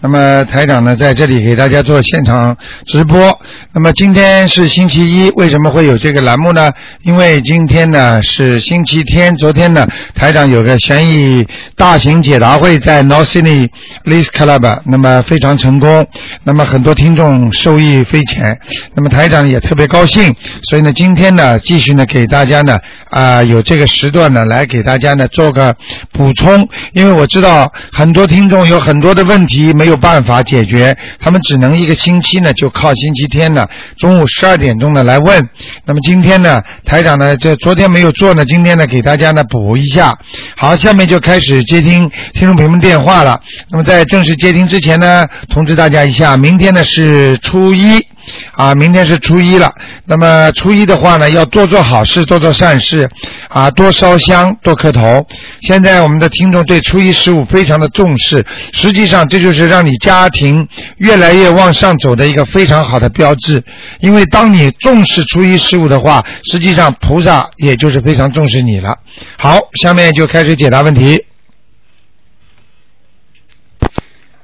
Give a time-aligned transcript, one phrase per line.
[0.00, 2.56] 那么台长呢，在这里给大家做现场
[2.86, 3.36] 直播。
[3.72, 6.72] 那么今天是星期一，为什么会有这个栏目呢？
[7.02, 11.44] 因为今天呢是星期天，昨天呢台长有个悬疑
[11.74, 13.68] 大型解答会在 North Sydney
[14.04, 16.06] l i s Club，那么非常成功，
[16.44, 18.56] 那么很多听众受益匪浅，
[18.94, 22.78] 那么台长也特别高兴，所以呢今天呢继续呢给大家呢
[23.10, 25.74] 啊、有这个时段呢来给大家呢做个
[26.12, 33.66] 补充，因为我知道很多听众有很多的问题没没有办法解决，他们只能一个星期呢就靠星期天呢
[33.96, 35.42] 中午十二点钟呢来问。
[35.86, 40.14] 那么今天呢台长呢这昨天没有做呢，今天呢给大家呢补一下。
[40.58, 43.40] 好，下面就开始接听听众朋友们电话了。
[43.70, 48.06] 那么在正式接听之前呢，通知大家一下，明天呢是初一。
[48.52, 49.72] 啊，明天是初一了。
[50.04, 53.08] 那么初一的话呢，要多做好事，多做善事，
[53.48, 55.26] 啊，多烧香，多磕头。
[55.62, 63.62] 现在我们的听众对初一十五非常的重视，实际上这就是让你家庭越来越往上走的一个非常好的标志。
[64.00, 68.98] 因为当你重视初一十五的话，实际上菩萨也就是非常重视你了。
[69.36, 71.24] 好，下面就开始解答问题。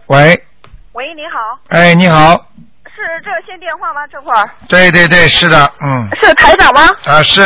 [0.07, 0.39] 喂，
[0.93, 2.51] 喂，你好，哎，你好，
[3.15, 4.01] 是热线电话吗？
[4.11, 6.83] 这会儿对对对，是的，嗯，是台长吗？
[7.07, 7.41] 啊是。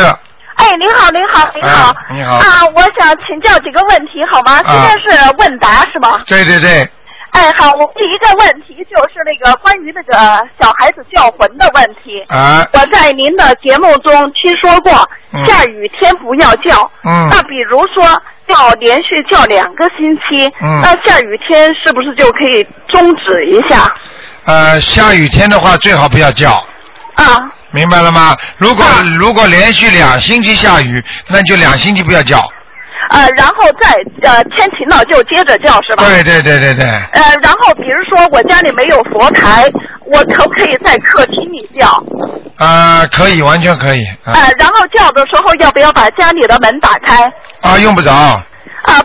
[0.55, 4.61] 哎，您好，您好，您好，哎你好啊，我想请教几个问题，好吗？
[4.63, 6.21] 今天是问答是吗？
[6.25, 6.89] 对对对，
[7.31, 10.13] 哎，好，我第一个问题就是那个关于那个
[10.59, 12.21] 小孩子叫魂的问题。
[12.27, 14.91] 啊，我在您的节目中听说过
[15.33, 16.91] 嗯，下雨天不要叫。
[17.05, 18.03] 嗯那比如说
[18.47, 23.85] 要连续叫两个星期，嗯那下雨天是不是就可以终止一下？
[24.45, 26.53] 呃，下雨天的话最好不要叫，
[27.15, 27.37] 啊，
[27.71, 28.35] 明白了吗？
[28.57, 32.39] 如果啊如果连续两星期下雨，那就两星期不要叫。
[33.11, 33.91] 呃，然后再
[34.21, 36.05] 呃天晴了就接着叫是吧？
[36.05, 39.67] 对对对对对，呃，然后比如说我家里没有佛台，
[40.05, 42.03] 我可不可以在客厅里叫？
[42.63, 44.05] 啊，可以，完全可以。
[44.23, 47.23] 啊呃，然后叫的时候要不要把家里的门打开？
[47.61, 48.43] 啊，用不着，啊、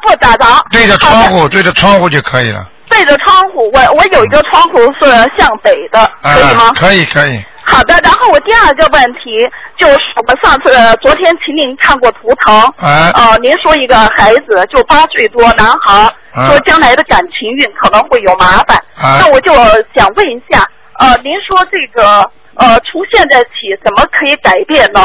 [0.02, 0.46] 不打着。
[0.70, 2.66] 对着窗户，对着窗户就可以了。
[2.94, 6.72] 对着窗户，我我有一个窗户是向北的，可以吗啊，？
[6.76, 7.42] 可以可以。
[7.66, 19.52] 好的，然后我第二个问题就是我们上次呃昨天请您看过图腾，啊呃，您说一个孩子就八岁多男孩，啊说将来的感情运可能会有麻烦，啊那我就
[19.96, 20.62] 想问一下，
[21.00, 22.20] 呃，您说这个
[22.54, 25.00] 呃从现在起怎么可以改变呢？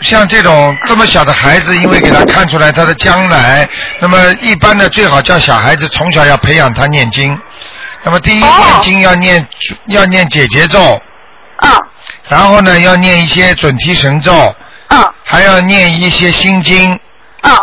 [0.00, 7.36] 像这种这么小的孩子，因为给他看出来他的将来，那么一般的最好叫小孩子从小要培养他念经。
[8.04, 9.48] 那么第一哦念经要念
[9.86, 11.02] 要念解结咒，
[11.56, 11.76] 啊
[12.28, 14.32] 然后呢要念一些准提神咒，
[14.86, 16.92] 啊还要念一些心经。
[17.40, 17.58] 啊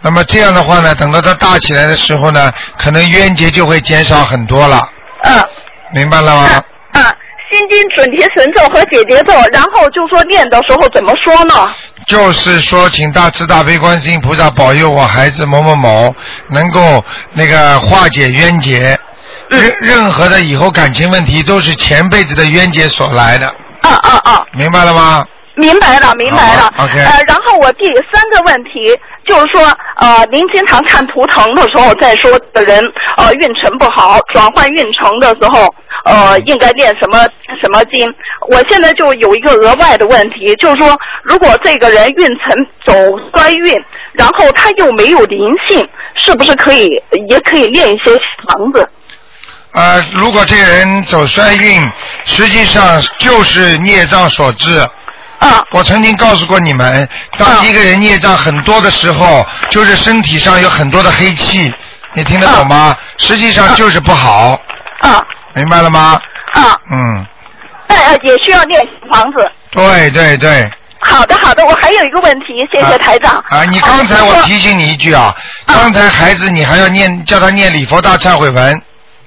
[0.00, 4.88] 那么这样的话呢，等到他大起来的时候呢，可能冤结就会减少很多了，
[5.22, 5.42] 嗯
[5.92, 6.64] 明白了吗？
[7.54, 11.72] 啊，心经、准提神咒和解结咒，然后就说念的时候怎么说呢？
[12.06, 16.14] 就是说，请大慈大悲观世音菩萨保佑我孩子某某某
[16.50, 18.98] 能够那个化解冤结。
[19.48, 23.46] 任任何的以后感情问题都是前辈子的冤结所来的，
[23.82, 24.38] 啊啊啊！
[24.52, 25.24] 明白了吗？
[25.56, 26.72] 明白了，明白了。
[26.78, 29.64] ，OK 呃，然后我第三个问题就是说，
[29.96, 32.82] 呃，您经常看图腾的时候，在说的人
[33.16, 35.72] 呃运程不好，转换运程的时候，
[36.04, 37.22] 呃，应该念什么
[37.62, 38.12] 什么经？
[38.48, 42.92] 我现在就有一个额外的问题，就是说，如果这个人运程走
[43.32, 43.80] 衰运，
[44.12, 45.38] 然后他又没有灵
[45.68, 46.88] 性，是不是可以
[47.28, 48.10] 也可以念一些
[48.48, 48.88] 房子？
[49.72, 51.80] 呃，如果这个人走衰运，
[52.24, 54.68] 实际上就是孽障所致。
[55.38, 57.08] 啊我曾经告诉过你们，
[57.38, 61.72] 当一个人孽障很多的时候，就是身体上有很多的黑气，
[62.12, 62.96] 你听得懂吗？
[63.18, 64.58] 实际上就是不好，
[65.00, 65.22] 啊
[65.54, 66.20] 明白了吗？
[66.54, 66.78] 啊！
[66.90, 67.26] 嗯，
[67.88, 69.50] 那呃也需要念房子。
[69.70, 70.70] 对对对。
[71.00, 73.34] 好的，好的，我还有一个问题，谢谢台长。
[73.48, 75.34] 啊，你刚才我提醒你一句啊，
[75.66, 78.82] 啊刚才孩子你还要念，叫他念礼佛大忏悔文。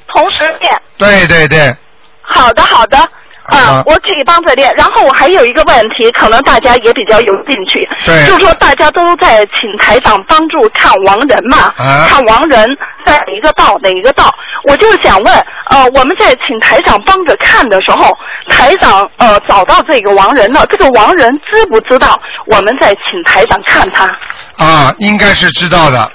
[0.07, 0.81] 同时念。
[0.97, 1.75] 对对对，
[2.21, 2.97] 好的，好的。
[3.47, 4.73] 啊啊，我可以帮着练。
[4.75, 12.69] 然后我还有一个问题，可能大家也比较有兴趣，对就是说大家都在请台长帮助看亡人嘛，啊看亡人
[13.05, 14.33] 在哪一个道哪一个道，
[14.63, 15.33] 我就是想问，
[15.69, 18.09] 呃，我们在请台长帮着看的时候，
[18.49, 24.05] 台长呃找到这个亡人了，这个亡人知不知道我们在请台长看他？
[24.57, 26.11] 啊，应该是知道的。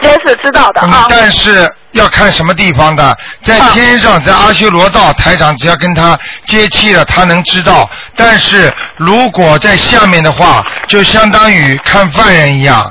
[0.00, 1.68] 应该是知道的嗯啊。，但是
[1.98, 7.88] 要看什么地方的，在啊天上，在阿修罗道，台长只要跟他接气了，他能知道。
[8.16, 12.90] 但是如果在下面的话，就相当于看犯人一样，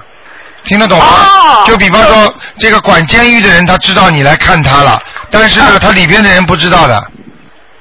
[0.66, 1.06] 听得懂吗？
[1.06, 5.02] 哦就比方说，这个管监狱的人，他知道你来看他了，
[5.32, 6.96] 但是呢，他里边的人不知道的，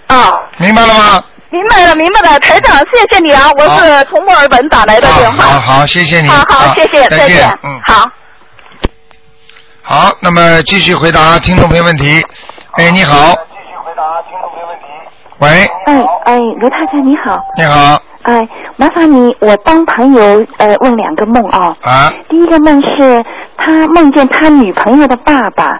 [0.06, 0.32] 啊。
[0.58, 1.23] 明白了吗？
[1.50, 3.49] 明白了，明白了，台长，谢谢你啊！
[3.58, 5.44] 我是从墨尔本打来的电话。
[5.44, 6.28] 好好好，谢谢你。
[6.28, 7.49] 好好，谢谢，再见。
[7.62, 8.08] 嗯，好。
[9.88, 12.21] 好，那么继续回答听众朋友问题。
[12.73, 13.15] 哎，你好。
[13.29, 14.85] 继续回答听众朋友问题。
[15.38, 15.49] 喂，
[15.87, 23.25] 哎哎，卢太太你好，你好，哎，麻烦你我帮朋友呃问两个梦啊、啊，第一个梦是
[23.56, 25.79] 他梦见他女朋友的爸爸，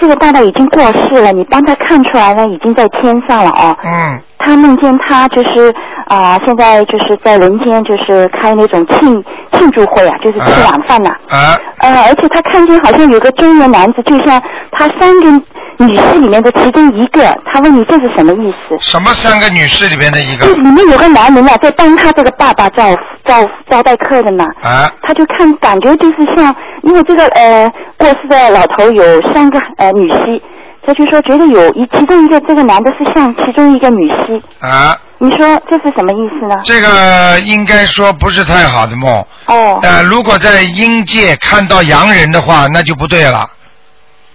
[0.00, 3.76] 这个爸爸已经过世了，你帮他看出来了，已经在天上了哦。
[3.84, 5.72] 嗯，他梦见他就是
[6.06, 14.42] 啊、现在就是在人间就是开那种庆庆祝会啊，就是吃晚饭呐、啊，呃，而且他看见好像有个中年男子，就像
[14.72, 15.30] 他三个
[15.76, 18.76] 女士里面的其中一个，他问你这是什么意思？
[18.80, 22.82] 什么三个女士里面的一个就里面有个男人啊，在帮他这个爸爸招
[23.24, 24.44] 招招待客人呢。
[24.62, 24.90] 啊？
[25.02, 30.40] 他就看感觉就是像，因为这个呃过世的老头有三个呃女婿，
[30.82, 36.60] 他就说觉得有一其中一个这个男的是像其中一个女婿，啊，你说这是什么意思呢？
[36.64, 39.24] 这个应该说不是太好的梦。
[39.46, 43.46] 哦，呃，如果在阴界看到洋人的话，那就不对了。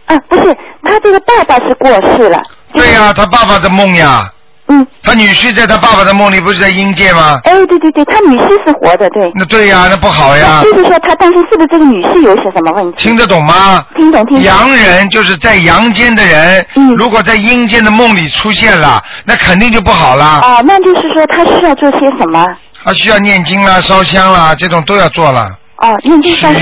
[0.05, 2.39] 啊不是，他这个爸爸是过世了。
[2.73, 4.29] 对呀、他爸爸的梦呀，
[4.67, 7.39] 嗯，他女婿在他爸爸的梦里不是在阴界吗？
[7.43, 9.31] 哎对对对，他女婿是活的，对。
[9.35, 13.03] 那对呀、那不好呀，就是说他担心是不是这个女婿有些什么问题？
[13.03, 13.85] 听得懂吗？
[13.95, 14.43] 听懂听懂。
[14.43, 20.41] 洋人就是在阳间的人，嗯如果在阴间的梦里出现了，那肯定就不好了。
[20.41, 22.43] 哦，那就是说他需要做些什么？
[22.83, 25.55] 他需要念经啦、烧香啦，这种都要做了。
[25.77, 26.61] 哦，念经烧香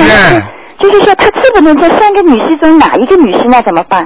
[0.81, 4.05] 就是说他吃不能这三个女婿中哪一个女婿，那怎么办？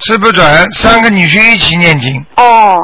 [0.00, 2.76] 吃不准，三个女婿一起念经，哦，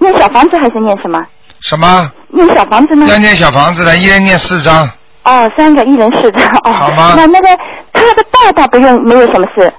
[0.00, 1.24] 念小房子还是念什么？
[1.60, 2.10] 什么？
[2.28, 3.06] 念小房子呢？
[3.06, 4.88] 要念小房子的，一人念四张。
[5.24, 6.44] 哦，三个一人四张。
[6.64, 7.48] 哦，好吗那那个
[7.92, 9.72] 他的爸爸不用没有什么事，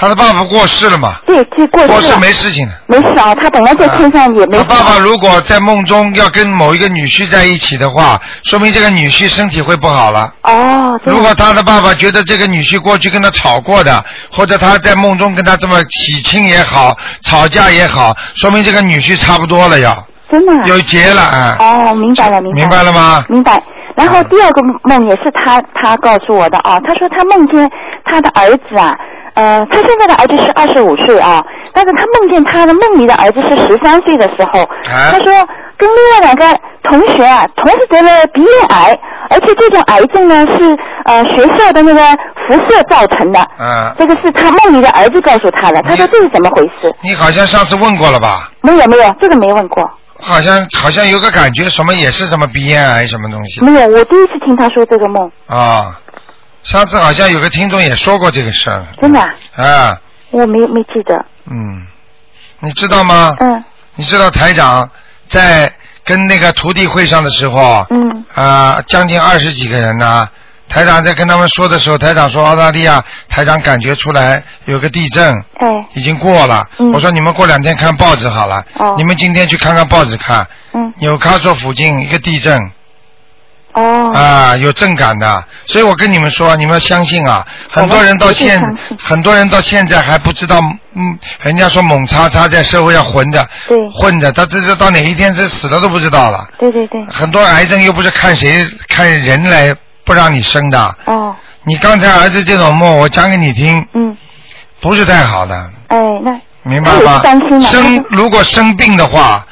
[0.00, 1.16] 他的爸爸过世了嘛？
[1.26, 2.16] 对，这过世过世。
[2.20, 2.72] 没事情的。
[2.86, 4.62] 没事啊，他本来在天上也没事。
[4.62, 10.32] 他爸爸如果在梦中要跟某一个女婿在一起的话，说明这个女婿身体会不好了。
[10.42, 21.56] 哦，如果他的爸爸觉得这个女婿过去跟他吵过的，或者他在梦中跟他这么喜庆也好，吵架也好，说明这个女婿差不多了要真的啊有结了啊。
[21.58, 23.24] 哦，明白了，明白明白了吗？
[23.28, 23.60] 明白。
[23.96, 27.68] 然后第二个梦也是他他告诉我的啊，他说他梦见
[28.04, 28.94] 他的儿子啊，
[29.38, 35.26] 呃，他现在的儿子是二十五岁啊，但是他梦见他的梦里的儿子是十三岁的时候，啊他说
[35.76, 38.98] 跟另外两个同学啊同时得了鼻咽癌，
[39.30, 42.00] 而且这种癌症呢是呃学校的那个
[42.48, 43.38] 辐射造成的。
[43.60, 46.92] 嗯，这个是他梦里的儿子告诉他的，他说这是怎么回事？
[47.00, 48.50] 你好像上次问过了吧？
[48.62, 49.88] 没有没有，这个没问过，
[50.20, 55.96] 好像好像有个感觉，什么也是什么鼻咽癌什么东西没有，我第一次听他说这个梦，啊。
[56.68, 58.84] 上次好像有个听众也说过这个事儿。
[59.00, 60.00] 真的啊、啊，
[60.30, 61.86] 我没没记得，嗯，
[62.60, 63.34] 你知道吗？
[63.40, 63.64] 嗯。
[63.94, 64.88] 你知道台长
[65.28, 65.72] 在
[66.04, 68.24] 跟那个徒弟会上的时候，嗯。
[68.34, 70.28] 啊，将近二十几个人呢。
[70.68, 75.68] 台长在跟他们说的时候，台长说澳大利亚，台长感觉出来有个地震，哎。
[75.94, 76.68] 已经过了。
[76.78, 76.92] 嗯。
[76.92, 78.94] 我说你们过两天看报纸好了，哦。
[78.98, 80.92] 你们今天去看看报纸看，嗯。
[80.98, 82.60] 纽卡索附近一个地震
[83.78, 84.12] 哦。
[84.14, 85.44] 啊，有震感的。
[85.66, 88.60] 所以我跟你们说，你们要相信啊，很多人到现
[88.98, 90.58] 很多人到现在还不知道，
[90.94, 93.78] 嗯，人家说猛叉叉在社会上混着，对。
[93.90, 96.48] 混着，他这这到哪一天这死了都不知道了。
[96.58, 97.04] 对对对。
[97.06, 100.96] 很多癌症又不是看谁看人来不让你生的。
[101.06, 101.34] 哦。
[101.64, 104.16] 你刚才儿子这种梦，我讲给你听，嗯。
[104.80, 107.20] 不是太好的，哎那明白吗
[107.68, 109.44] 生如果生病的话，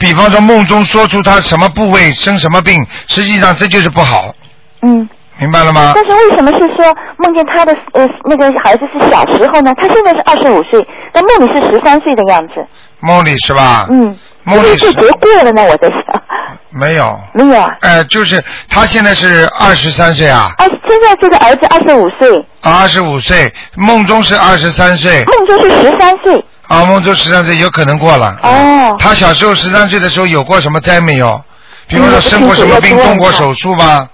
[0.00, 2.74] 比方说梦中说出他什么部位生什么病，
[3.06, 4.34] 实际上这就是不好，
[4.80, 5.06] 嗯，
[5.38, 5.92] 明白了吗？
[5.94, 9.74] 但是为什么是说梦见他的呃那个孩子是小时候呢？
[9.76, 12.54] 他现在是二十五岁，但梦里是十三岁的样子，
[13.00, 13.86] 梦里是吧？
[13.90, 15.62] 嗯，梦里是是不是就结过了呢？
[15.64, 16.22] 我在想，
[16.70, 17.68] 没有，没有啊。
[17.82, 26.42] 呃，就是他现在是二十三岁啊，啊，现在这个儿子二十五岁，二十五岁，梦中是二十三岁，梦中是十三岁。
[26.70, 28.38] 啊，梦中十三岁有可能过了。
[28.42, 31.40] 哦他小时候十三岁的时候有过什么灾没有？
[31.88, 34.08] 比如说嗯生过什么病，动过手术吧？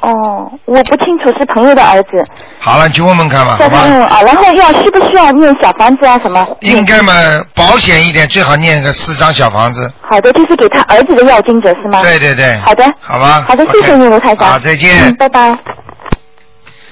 [0.00, 0.10] 哦，
[0.66, 2.22] 我不清楚是朋友的儿子，
[2.60, 3.78] 好了，你去问问看吧，叫好吧？
[4.10, 6.46] 啊，然后要需不需要念小房子啊什么？
[6.60, 7.12] 应该嘛，
[7.54, 9.90] 保险一点，最好念个四张小房子。
[10.02, 12.00] 好的，就是给他儿子的要经者是吗？
[12.02, 12.56] 对对对。
[12.64, 13.44] 好的好吧。
[13.48, 14.52] 好的，谢谢你，卢台长。
[14.52, 14.90] 好，再见。
[15.06, 15.56] 嗯，拜拜。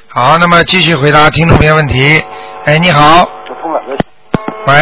[0.08, 2.22] 好，那么继续回答听众朋友问题。
[2.64, 3.28] 哎，你好。
[4.66, 4.74] 喂。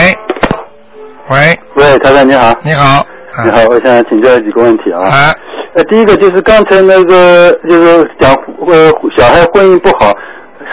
[1.30, 3.06] 喂，喂，台长你好，你好。
[3.44, 5.00] 你好，我想请教几个问题啊。
[5.00, 5.34] 啊，
[5.74, 8.34] 呃，第一个就是刚才那个就是讲
[8.66, 10.12] 呃小孩婚姻不好，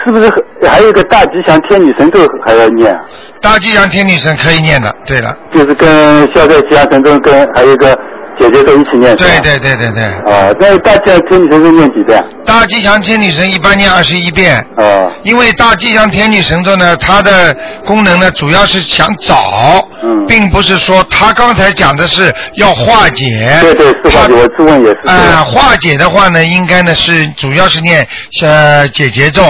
[0.04, 0.28] 是不是
[0.62, 3.00] 还还有一个大吉祥天女神咒还要念啊？
[3.40, 5.36] 大吉祥天女神可以念的，对了。
[5.52, 5.88] 就是跟
[6.34, 7.96] 消灾吉祥神咒跟还有一个
[8.38, 9.16] 姐姐都一起念？
[9.16, 10.04] 对对对对对。
[10.04, 12.24] 啊，那大吉祥天女神咒念几遍？
[12.44, 14.56] 大吉祥天女神一般念二十一遍。
[14.76, 15.10] 啊。
[15.22, 17.54] 因为大吉祥天女神咒呢，它的
[17.84, 23.58] 功能呢，主要是想找，嗯并不是说他刚才讲的是要化解。
[23.60, 25.00] 对对，是化解，我质问也是。
[25.08, 28.06] 啊、化解的话呢，应该呢是主要是念
[28.42, 29.42] 呃解结咒，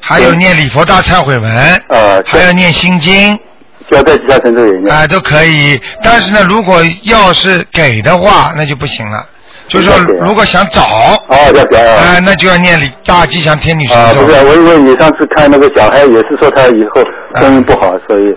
[0.00, 1.50] 还有念礼佛大忏悔文，
[1.88, 3.38] 啊，还要念心经。
[3.90, 4.94] 消灾吉祥神咒也念。
[4.94, 5.80] 啊、都可以。
[6.02, 9.24] 但是呢，如果要是给的话，那就不行了。
[9.68, 11.94] 就是说，如果想找，哦，要给啊。
[11.94, 17.02] 啊、那就要念李大吉祥天女神啊，不是，我以为你上次看那个小孩也是说他以后
[17.34, 18.34] 婚姻不好，所以。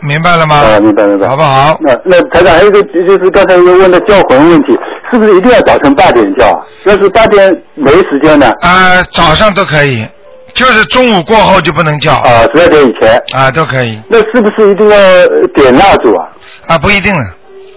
[0.00, 0.56] 明白了吗？
[0.56, 1.26] 啊，明白明白。
[1.28, 1.78] 好不好？
[1.80, 4.76] 那那台长还有一个就是刚才又问的叫魂问题，
[5.10, 6.46] 是不是一定要早晨八点叫？
[6.86, 8.50] 要是八点没时间呢？
[8.60, 10.06] 啊、早上都可以，
[10.54, 12.12] 就是中午过后就不能叫。
[12.12, 13.20] 啊，十二点以前。
[13.34, 14.00] 啊，都可以。
[14.08, 16.28] 那是不是一定要呃点蜡烛啊？
[16.68, 17.24] 啊，不一定了。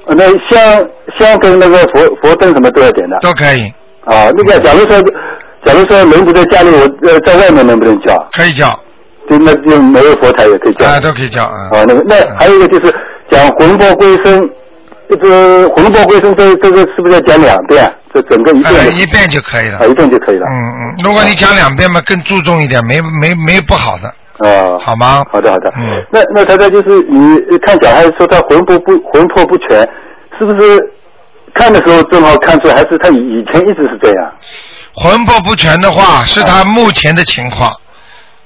[0.06, 0.88] 呃那香
[1.20, 3.18] 香跟那个佛佛灯什么都要点的。
[3.20, 3.66] 都可以。
[4.06, 5.02] 啊，那个假如说
[5.66, 8.16] 假如说人不在家里，我呃在外面能不能叫？
[8.32, 8.68] 可以叫。
[9.30, 10.86] 就那就没有佛台也可以叫。
[10.86, 11.70] 啊，都可以叫啊。
[11.72, 12.96] 啊，那个那还有一个就是
[13.30, 14.50] 讲魂魄归生，
[15.10, 17.92] 这个魂魄归生这这个是不是要讲两遍？
[18.22, 19.80] 这整个一遍呃，一遍就可以了。
[19.80, 20.46] 啊，一遍就可以了。
[20.48, 24.08] 嗯嗯，如果你讲两遍嘛，更注重一点，没没没不好的。
[24.40, 25.24] 啊，好吗？
[25.32, 25.72] 好的好的。
[25.78, 26.04] 嗯。
[26.12, 29.88] 那那他他就是你看小孩说他魂魄不魂魄不全，
[30.38, 30.80] 是不是
[31.54, 34.32] 看的时候正好看出来，还是他以以前一直是这样？
[34.96, 37.72] 魂魄不全的话，是他目前的情况。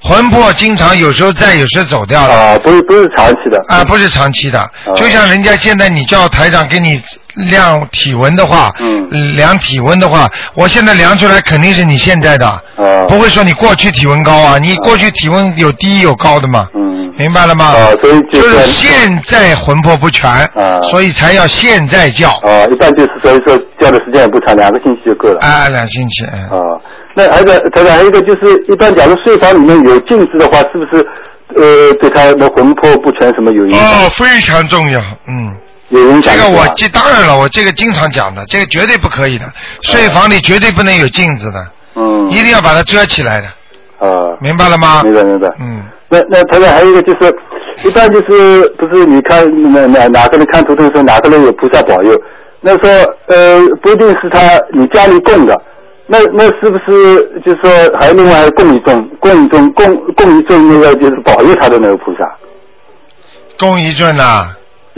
[0.04, 2.34] 魂魄经常有时候在，有时候走掉了。
[2.34, 3.60] 啊，不是不是长期的。
[3.68, 7.00] 啊，不是长期的，就像人家现在你叫台长给你
[7.34, 17.66] 量体温的话，嗯，量体温的话，我现在量出来肯定是你现在的，啊，不会说你过去体温高啊，你过去体温有低有高的嘛，嗯，明白了吗？
[17.66, 22.30] 啊，所以就是现在魂魄不全，啊，所以才要现在叫。
[22.42, 25.40] 啊，一般就是所以说叫的时间也不长，两个星期就够了。
[25.40, 26.24] 啊，两星期。
[26.50, 26.80] 嗯啊，
[27.14, 31.06] 那还有个，台长还有一个就是，一般假如睡房里面有镜子的话，是不是
[31.56, 33.80] 呃对他的魂魄不全什么有影响？
[33.80, 35.54] 哦，非常重要，嗯。
[36.22, 39.44] 这个我这当然了，我这个经常讲的，这个绝对不可以的，
[39.82, 43.46] 睡房里绝对不能有镜子的，嗯，一定要把它遮起来的，
[44.06, 45.02] 啊，明白了吗？
[45.04, 45.48] 明白明白。
[45.60, 47.34] 嗯，那那台长还有一个就是，
[47.84, 52.18] 一般就是不是你看哪哪哪个人看图腾的时候，哪个人有菩萨保佑，
[52.60, 52.90] 那说
[53.26, 55.60] 呃不一定是他你家里供的，
[56.06, 62.34] 那那是不是就是说还另外供一尊供一尊供供一尊那个就是保佑他的那个菩萨？
[63.58, 64.50] 供一尊呐、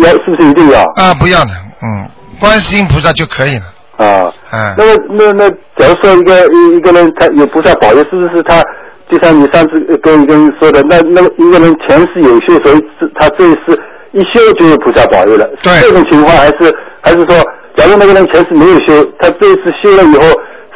[0.03, 0.83] 要是不是一定要？
[0.97, 1.51] 啊，不要的，
[1.83, 2.09] 嗯，
[2.41, 3.65] 观世音菩萨就可以了。
[3.97, 8.61] 啊，嗯，那么那那，假如说一个一一个人他有菩萨保佑，是不是他
[9.09, 13.81] 就像你上次跟一个人说的，那那一个人前世有修，所以是他这一世
[14.13, 15.49] 一修就有菩萨保佑了。
[15.63, 17.37] 对这种情况还是还是说，
[17.77, 20.23] 假如那个人前世没有修，他这一次修了以后，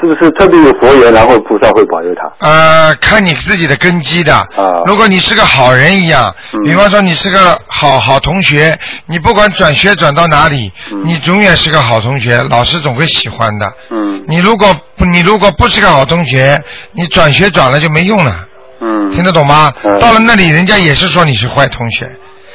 [0.00, 2.46] 是不是特别有佛缘，然后菩萨会保佑他？
[2.46, 4.34] 呃，看你自己的根基的。
[4.34, 4.46] 啊
[4.86, 10.72] 如果你是个好人一样，嗯比方说你是个好好同学，你不管转学转到哪里，
[11.04, 13.72] 你永远是个好同学，老师总会喜欢的。
[13.90, 14.74] 嗯你如果，
[15.12, 16.62] 你如果不是个好同学，
[16.92, 18.32] 你转学转了就没用了，
[18.80, 19.72] 嗯，听得懂吗？
[19.82, 22.08] 嗯到了那里，人家也是说你是坏同学，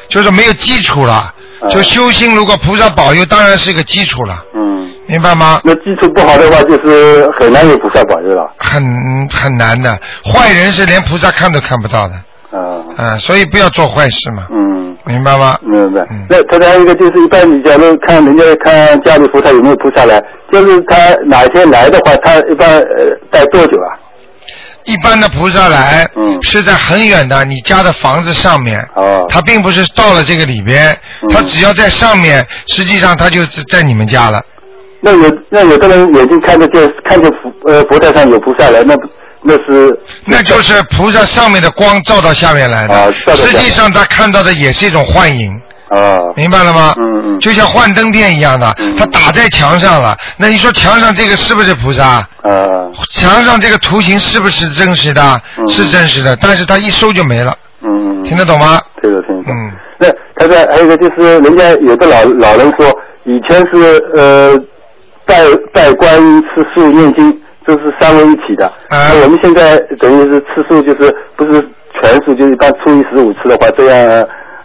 [0.07, 1.33] 就是没有基础了。
[1.37, 4.59] 嗯就修心，如果菩萨保佑，当然是一个基础了，嗯，
[5.07, 5.59] 明白吗？
[5.63, 8.53] 那基础不好的话，就是很难有菩萨保佑了。
[8.57, 8.81] 很
[9.29, 12.13] 很难的，坏人是连菩萨看都看不到的，
[12.51, 14.73] 啊，啊，所以不要做坏事嘛，嗯。
[15.05, 15.57] 明白吗？
[15.61, 16.25] 明白嗯。
[16.29, 20.17] 那他还有一个就是，一般你假如看人家看家里菩萨有没有菩萨来，
[20.49, 20.95] 就是他
[21.27, 22.85] 哪天来的话，他一般呃
[23.29, 23.99] 待多久啊？
[24.85, 34.41] 一般的菩萨来，嗯是在很远的你家的房子上面，哦，他并不是到了这个里边，嗯他只要在上面，实际上他就在在你们家了。
[35.05, 39.01] 那有那有的人眼睛看得见，看见佛呃佛台上有菩萨来，那不
[39.41, 45.51] 那是那就是菩萨上面的光照到下面来的，实际上他看到的也是一种幻影，
[45.89, 46.95] 啊，明白了吗？
[46.97, 52.25] 嗯嗯就像幻灯片一样的，嗯它打在墙上了，那你说墙上这个是不是菩萨？
[52.41, 55.41] 啊，墙上这个图形是不是真实的？
[55.57, 58.79] 嗯是真实的，但是它一收就没了，嗯，听得懂吗？
[59.01, 59.53] 听得听得懂。
[59.53, 62.89] 嗯，那他说还有一个就是，人家有的老老人说，
[63.25, 64.57] 以前是呃
[65.25, 65.35] 拜
[65.73, 68.65] 拜观音、吃素、念经，这是三位一体的。
[68.89, 69.11] 啊。
[69.13, 71.61] 那我们现在等于是吃素，就是不是
[72.01, 73.97] 全素，就是一般初一十五吃的话，这样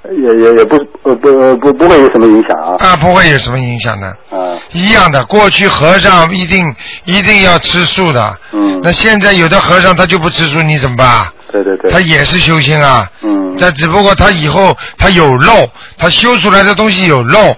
[0.03, 2.75] 呃也也也不呃不呃不不会有什么影响啊。
[2.79, 4.07] 啊，不会有什么影响的。
[4.31, 4.59] 啊。
[4.73, 6.65] 一样的，过去和尚一定
[7.05, 8.81] 一定要吃素的，嗯。
[8.83, 11.27] 那现在有的和尚他就不吃素，你怎么办？
[11.51, 11.91] 对对对。
[11.91, 13.57] 他也是修心啊，嗯。
[13.61, 17.55] 但只不过他以后他有漏，他修出来的东西有漏，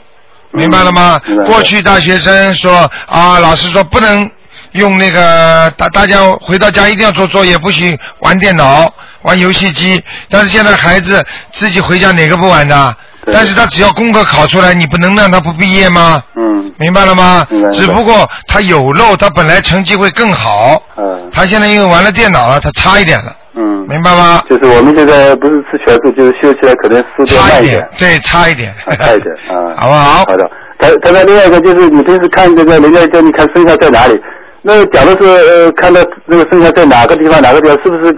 [0.53, 1.21] 明白了吗？
[1.47, 4.29] 过去大学生说啊，老师说不能
[4.73, 8.93] 用那个大大家回到家一定要做作业，不许玩电脑、
[9.23, 10.03] 玩游戏机。
[10.29, 12.97] 但是现在孩子自己回家哪个不玩的？
[13.33, 16.23] 但是他只要功课考出来，你不能让他不毕业吗？
[16.37, 24.43] 嗯明白了吗只不过他有漏，他本来成绩会更好，嗯他现在因为玩了电脑了，他差一点了，嗯，明白吗？
[24.49, 30.25] 就是我们现在不是吃全素，就是修起来可能速度慢一差一点，对，差一点，啊，差一点啊， 好不好？
[30.27, 34.21] 好的，他他那另外一个就是你平时看这个人家叫你看生肖在哪里，
[34.63, 38.17] 那假如是呃看到那个生肖在哪个地方哪个地方，是不是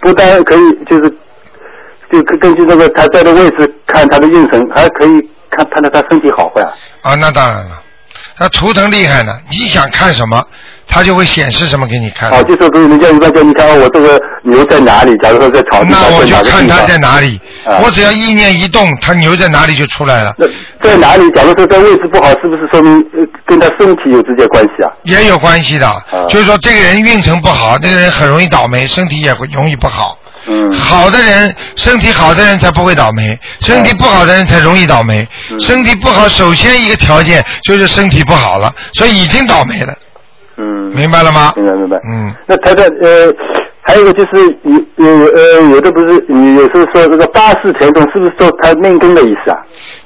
[0.00, 1.10] 不单可以就是
[2.10, 6.72] 就根根据那个他在的位置看他的运程，还可以看判断他身体好坏啊？
[7.02, 7.82] 啊，那当然了，
[8.38, 10.42] 那图腾厉害呢，你想看什么，
[10.88, 12.30] 他就会显示什么给你看。
[12.30, 15.16] 哦，就说比如人家一般叫你看哦，我这个牛在哪里？
[15.18, 20.46] 假如说在草地上，那我就看他在哪里，啊我只要意念一动，他牛在哪里就出来了，那
[20.80, 21.28] 在哪里？
[21.30, 24.90] 假如说在位置不好，是不是说明呃跟他身体有直接关系啊？
[25.04, 25.90] 也有关系的。
[26.28, 30.18] 就是说，这个人运程不好，这个人很容易倒霉，身体也会容易不好。
[30.46, 33.22] 嗯好的人，身体好的人才不会倒霉，
[33.62, 35.26] 身体不好的人才容易倒霉。
[35.50, 39.94] 嗯身体不好，首先一个条件就是身体不好了，所以已经倒霉了，
[40.58, 41.54] 嗯，明白了吗？
[41.56, 41.96] 明白明白。
[42.06, 43.32] 嗯，那台长，呃，
[43.86, 49.58] 还有一个就是有有呃有的不是你有时候说这个八识田中，是不是说他命根的意思啊？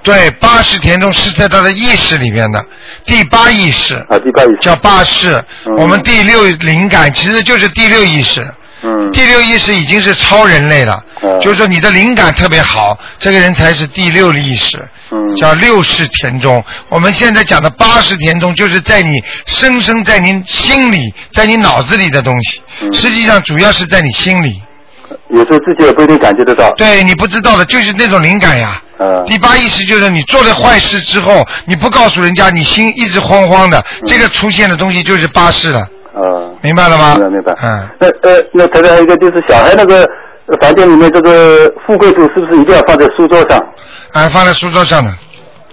[0.02, 2.64] 对，八识田中是在他的意识里面的
[3.04, 4.58] 第八意识，啊，第八意识。
[4.60, 5.32] 叫八识。
[5.67, 8.45] 嗯我们第六灵感其实就是第六意识。
[8.82, 14.78] 嗯第六意识已经是超人类了，嗯就是说你的灵感特别好，这个人才是第六意识，
[15.10, 16.64] 嗯叫六世田中。
[16.88, 24.62] 我们现在讲的八世田中，就是在你深深在你心里，在你脑子里的东西，嗯实际上主要是在你心里。
[25.30, 26.71] 有时候自己也不一定感觉得到。
[26.76, 28.80] 对你不知道的，就是那种灵感呀。
[29.00, 35.86] 嗯第八意识就是你做了坏事之后，你不告诉人家，你心一直慌慌的，嗯这个出现的东西就是八识了，
[36.19, 37.15] 啊，明白了吗？
[37.15, 37.52] 明白明白。
[37.63, 40.02] 嗯，那呃，那台长还有一个就是小孩那个
[40.47, 43.59] 呃房间里面这个富贵竹是不是一定要放在书桌上
[44.13, 45.11] 啊，放在书桌上的。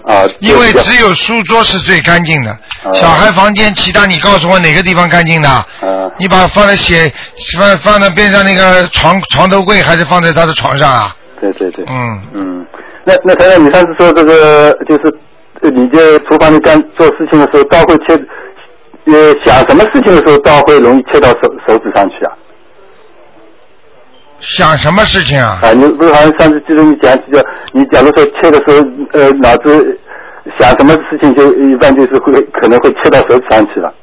[0.06, 0.22] 啊？
[0.40, 5.50] 因为只有书桌是最干净的，啊小孩房间其他你告诉我哪个地方干净的？
[5.50, 5.66] 啊
[6.20, 7.12] 你把它放在写
[7.58, 11.16] 放放在边上那个床床头柜，还是放在他的床上啊？
[11.42, 11.84] 对对对。
[11.90, 12.66] 嗯，嗯，
[13.04, 15.12] 那那台长，你上次说这个就是
[15.62, 15.98] 呃你在
[16.30, 18.16] 厨房里干做事情的时候，刀会切，
[19.06, 22.32] 呃，想什么事情的时候，刀会容易切到手手指上去啊？
[24.42, 25.60] 想什么事情啊？
[25.62, 27.40] 啊，你不是好像上次记得你讲起，就
[27.72, 28.76] 你假如说切的时候，
[29.14, 30.00] 呃，脑子
[30.60, 33.94] 想什么事情，就一般就是会可能会切到手指上去了。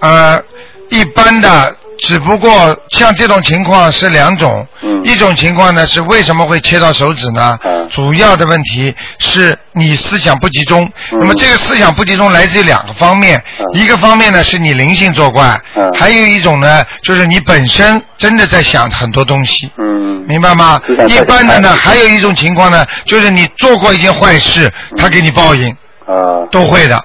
[0.00, 0.42] 呃，
[0.88, 5.00] 一般的，只不过像这种情况是两种，嗯。
[5.04, 7.58] 一种情况呢是为什么会切到手指呢？
[7.64, 10.84] 嗯主要的问题是你思想不集中。
[11.10, 11.18] 嗯。
[11.20, 19.70] 那么这个思想不集中来自于两个方面，嗯一个方面呢是你灵性作怪，嗯还有一种呢就是你本身真的在想很多东西。
[19.78, 20.24] 嗯。
[20.28, 20.80] 明白吗？
[21.08, 25.68] 一般的呢，还有一种情况呢，就是你做过一件坏事，他给你报应，
[26.06, 26.46] 啊。
[26.50, 27.04] 都会的。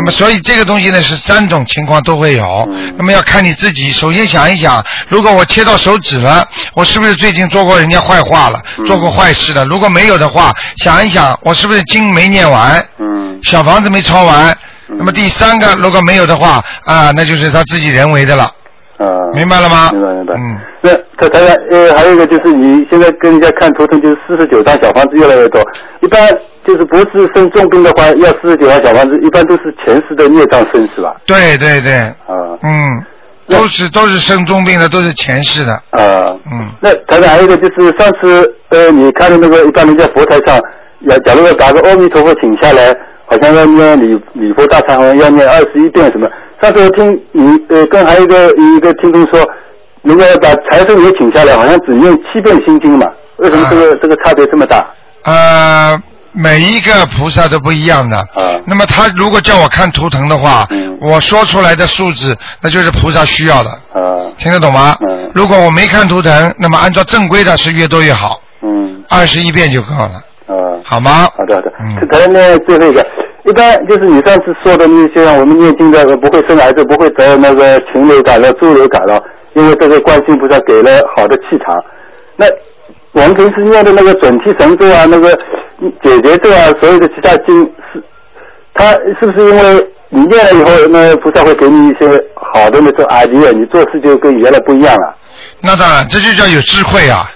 [0.00, 0.04] 嗯。
[0.04, 2.66] 那么，所以这个东西呢是三种情况都会有。
[2.70, 9.64] 嗯那么要看你自己，首先想一想，如果我切到手指了，我是不是最近做过人家坏话了，嗯做过坏事了？
[9.64, 14.50] 如果没有的话，想一想，我是不是经没念完，嗯小房子没抄完？
[14.88, 18.50] 嗯那么第三个，如果没有的话，啊，那就是他自己人为的了，
[19.00, 19.32] 啊。
[19.34, 19.90] 明白了吗？
[19.92, 20.34] 明白明白。
[20.36, 25.60] 嗯，那他台长，呃，还有一个就是你现在跟人家看图腾，就是四十九张小房子越来越多，
[26.00, 26.20] 一般
[26.64, 31.16] 就是不是生重病的话，要四十九张小房子，一般都是前世的孽障生是吧？
[31.26, 31.92] 对对对，
[32.26, 33.04] 啊嗯，
[33.48, 36.36] 都是都是生重病的，都是前世的，啊。
[36.50, 36.68] 嗯。
[36.80, 40.58] 那台长还有一个就是上次呃，你看的那个一般人家佛台上，
[41.00, 42.94] 要假如要把个阿弥陀佛请下来，
[43.30, 46.28] 好像要念礼礼佛大忏悔要念二十一遍什么。
[46.60, 49.48] 上次我听你呃跟还有一个一个听众说，
[50.02, 53.06] 如果把财神爷请下来，好像只念七遍心经嘛？
[53.36, 54.84] 为什么这个、这个差别这么大？
[55.24, 58.18] 呃，每一个菩萨都不一样的。
[58.18, 64.96] 啊那么他如果叫我看图腾的话，嗯我说出来的数字，那就是菩萨需要的，啊，听得懂吗？
[65.08, 71.28] 嗯如果我没看图腾，那么按照正规的是越多越好，嗯二十一遍就够了，啊，好吗？
[71.36, 72.08] 好的好的嗯。
[72.08, 73.06] 台长呢，最后一个，
[73.44, 79.22] 一般就是你上次说的那些，我们念经的不会生癌症，不会得那个禽流感了、猪流感了，
[79.54, 81.82] 因为这个观世音菩萨给了好的气场。
[82.36, 82.46] 那
[83.12, 85.30] 我们平时念的那个准提神咒啊，那个
[86.02, 88.02] 解结咒啊，所有的其他经是，
[88.74, 95.14] 它是不是因为你念了以后，那菩萨会给你一些好的那种 idea，你做事就跟原来不一样了？
[95.60, 97.30] 那当然，这就叫有智慧啊。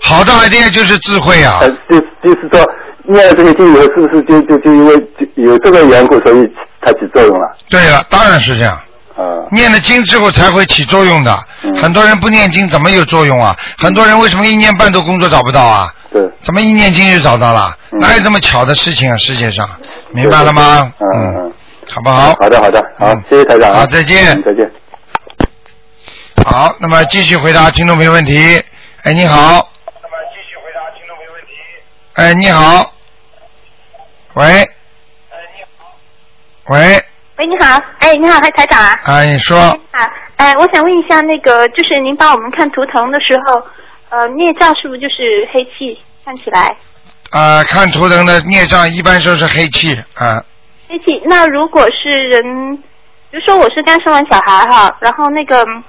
[0.00, 1.68] 好的 idea 就是智慧啊呃，。
[1.88, 2.64] 就就是说，
[3.04, 7.56] 念了这些经以后，是不是就就就因为就有这个缘故，所以它起作用了？
[7.68, 8.78] 对了，当然是这样。
[9.16, 11.32] 啊，念了经之后才会起作用的。
[11.62, 13.56] 嗯很多人不念经怎么有作用啊？
[13.78, 15.88] 很多人为什么一年半都工作找不到啊？
[16.12, 17.74] 对，怎么一念经就找到了？
[17.92, 19.16] 嗯哪有这么巧的事情啊？
[19.16, 19.66] 世界上，
[20.12, 20.92] 明白了吗？
[21.00, 21.52] 嗯嗯，
[21.90, 22.34] 好不好？
[22.40, 23.76] 好的好的，好嗯，谢谢台长啊。
[23.80, 24.70] 好再见嗯再见。
[26.44, 28.62] 好，那么继续回答听众朋友问题。
[29.02, 29.75] 哎，你好。
[32.16, 32.94] 哎，你好。
[34.32, 34.44] 喂。
[36.68, 36.78] 喂，
[37.36, 38.96] 喂，你好，哎，你好，嗨，台长啊。
[39.04, 40.00] 啊，你说，啊，
[40.36, 43.62] 哎，我想问一下，那个就是您帮我们看图腾的时候，
[44.08, 46.00] 呃，孽障是不是就是黑气？
[46.24, 46.74] 看起来
[47.30, 50.42] 啊，看图腾的孽障一般说是黑气啊，
[50.88, 51.20] 黑气。
[51.26, 52.76] 那如果是人，
[53.30, 55.84] 比如说我是刚生完小孩哈，然后那个嗯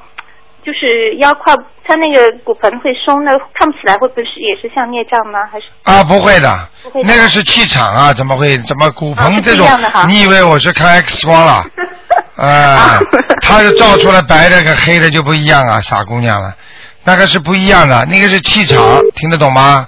[0.64, 5.40] 就是腰胯，他那个骨盆会松那，看不起来会不会是也是像孽障吗？
[5.52, 8.58] 还是啊，不会的不会，的那个是气场啊，怎么会？
[8.64, 9.68] 怎么骨盆这种？
[10.08, 11.66] 你以为我是看 X 光了？
[12.36, 13.00] 啊 啊，
[13.42, 16.54] 它是照出来白的跟黑的就不一样啊，傻姑娘了，
[17.04, 18.80] 那个是不一样的，那个是气场，
[19.16, 19.88] 听得懂吗？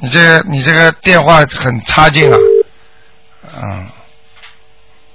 [0.00, 2.38] 你这个你这个电话很差劲啊，
[3.60, 3.88] 嗯，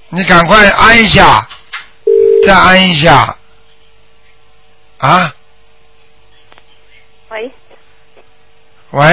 [0.10, 1.47] 你赶快安一下，
[2.45, 3.34] 再安一下，
[5.04, 5.36] 啊，
[7.30, 7.52] 喂，
[8.92, 9.04] 喂，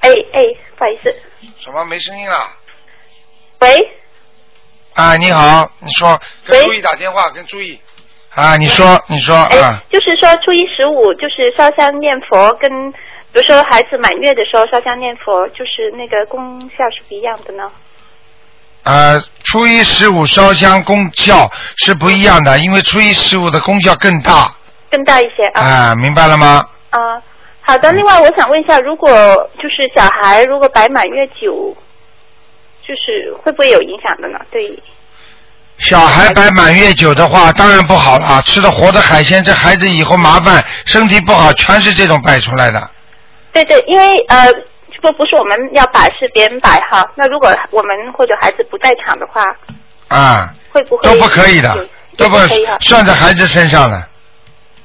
[0.00, 0.40] 哎哎，
[0.76, 1.10] 不好意思，
[1.58, 1.82] 什么？
[1.86, 2.46] 没声音了？
[3.60, 3.90] 喂，
[4.92, 7.80] 啊，你好，你说跟喂注意打电话，跟注意
[8.34, 12.92] 啊，你说你说哎啊，，就是说初一十五就是烧香念佛，跟
[13.32, 17.62] 比如说孩子满月的时候烧香念佛，就是那个功效是不一样的呢。
[18.82, 24.54] 呃，初一十五烧香功效是不一样的，因为初一十五的功效更大
[24.90, 26.66] 更大一些啊啊，明白了吗？
[26.90, 26.98] 啊，
[27.60, 27.92] 好的。
[27.92, 29.10] 另外，我想问一下，如果
[29.56, 31.76] 就是小孩如果摆满月酒，
[32.82, 34.38] 就是会不会有影响的呢？
[34.50, 34.76] 对，
[35.78, 42.90] 小孩摆满月酒的话，当然不好了，吃的活的海鲜，这孩子以后麻烦，身体不好，全是这种摆出来的。
[43.52, 44.46] 对对，因为呃，
[45.00, 47.04] 不不是我们要摆，是别人摆哈。
[47.14, 49.44] 那如果我们或者孩子不在场的话，
[50.08, 51.74] 啊，会不会都不可以的，
[52.16, 52.66] 都不可以。
[52.80, 54.04] 算在孩子身上的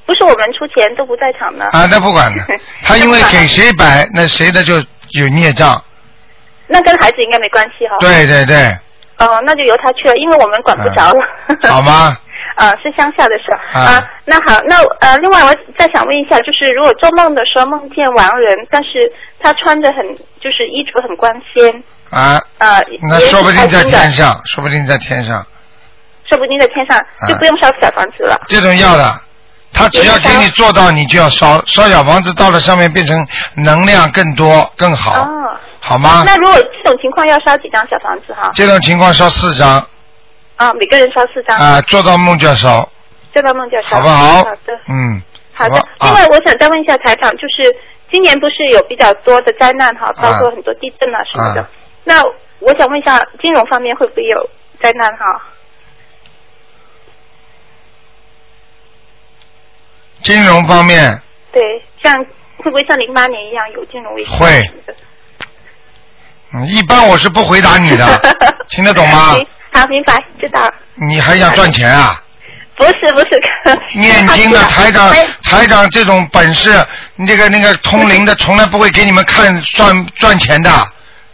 [0.06, 1.64] 不是我们出钱都不在场的。
[1.66, 2.42] 啊，那不管的。
[2.82, 4.74] 他因为给谁摆，那谁的就
[5.18, 5.82] 有孽障。
[6.68, 7.96] 那跟孩子应该没关系哈。。
[7.98, 8.56] 对对对，
[9.18, 11.20] 哦，那就由他去了，因为我们管不着了。
[11.68, 12.16] 好吗？
[12.54, 14.10] 啊，是乡下的事啊啊。
[14.24, 20.02] 那好，那呃，另外我再想问一下，就是如果做梦的时候梦见亡人，但是他穿着很
[20.40, 25.44] 就是衣着很光鲜，啊，啊，那说不定在天，上，说不定在天上，
[26.30, 28.40] 说不定在天上就不用烧小房子了。
[28.46, 29.20] 这种要的。
[29.72, 33.26] 他只要给你做到，你就要烧烧小房子，到了上面变成
[33.56, 36.24] 能量更多更好，哦，好吗？
[36.26, 38.50] 那如果这种情况要烧几张小房子哈？
[38.54, 39.86] 这种情况烧四张
[40.56, 42.88] 啊，每个人烧四张，啊，做到梦就要烧，
[43.32, 43.96] 做到梦就要烧。
[43.96, 44.72] 好不好好的。
[44.88, 45.20] 嗯，
[45.52, 47.74] 好的好，另外我想再问一下台长，就是
[48.10, 51.60] 今年不是有比较多的灾难哈，包括很多地震啊什么的。
[51.60, 51.68] 啊
[52.08, 52.22] 那
[52.60, 54.38] 我想问一下，金融方面会不会有
[54.80, 55.42] 灾难哈？
[60.26, 61.62] 金融方面对，
[62.02, 62.12] 像
[62.56, 64.30] 会不会像零八年一样有金融危机？
[64.32, 64.64] 会。
[66.52, 68.36] 嗯，一般我是不回答你的，
[68.68, 69.36] 听得懂吗？
[69.72, 70.68] 好，明白，知道。
[70.94, 72.20] 你还想赚钱啊？
[72.76, 73.40] 不是不是，
[73.94, 76.84] 念经的台长哎，台长这种本事，
[77.24, 80.70] 这个那个通灵的从来不会给你们看赚赚钱的，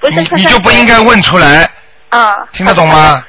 [0.00, 1.68] 不是你你就不应该问出来，
[2.10, 3.24] 啊，听得懂吗？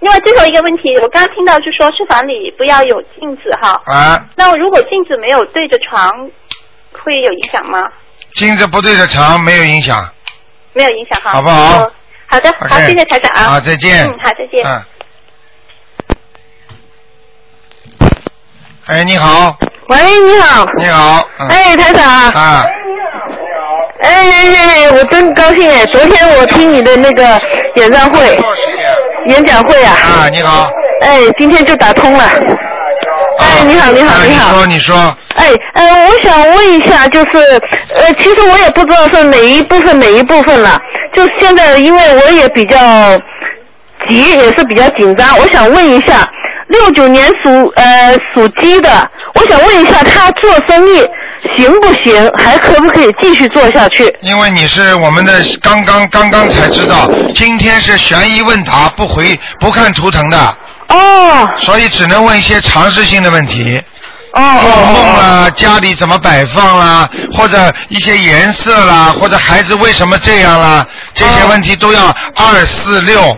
[0.00, 6.30] 另外最后一个问题，我刚刚听到是说书房里不要有镜子哈，啊，那如果镜子没有对着床，
[6.92, 7.80] 会有影响吗？
[8.34, 10.08] 镜子不对着床没有影响，
[10.72, 11.92] 没有影响哈，好不好哦
[12.30, 13.42] 好的，好谢谢台长啊。
[13.52, 14.64] 好再见嗯，好，再见。
[14.64, 14.82] 嗯。
[18.86, 19.56] 哎，你好，
[19.88, 20.64] 喂，你好。
[20.76, 21.28] 你好。
[21.38, 22.04] 嗯哎，台长。
[22.30, 22.66] 啊，
[24.00, 25.84] 哎哎哎，我真高兴哎！
[25.86, 27.22] 昨天我听你的那个
[27.76, 28.36] 演唱会、
[29.28, 29.92] 演讲会啊。
[29.92, 30.70] 啊，你好。
[31.00, 32.24] 哎，今天就打通了。
[33.38, 34.50] 哎，你好，你好，啊你好。
[34.52, 37.38] 你说，你说，哎，呃，我想问一下，就是，
[37.94, 40.78] 呃，其实我也不知道是哪一部分哪一部分了。
[41.14, 42.78] 就现在，因为我也比较
[44.08, 46.28] 急，也是比较紧张，我想问一下，
[46.68, 48.90] 六九年属呃属鸡的，
[49.34, 51.06] 我想问一下，他做生意
[51.56, 52.30] 行不行？
[52.36, 54.14] 还可不可以继续做下去？
[54.22, 60.56] 因为你是我们的刚刚刚刚才知道，今天是悬疑问答，不回不看图腾的。
[60.88, 61.48] 哦。
[61.56, 63.80] 所以只能问一些常识性的问题。
[64.34, 73.36] 哦做梦啦，家里怎么摆放啦，或者一些颜色啦，或者孩子为什么这样啦，这些问题都要二四六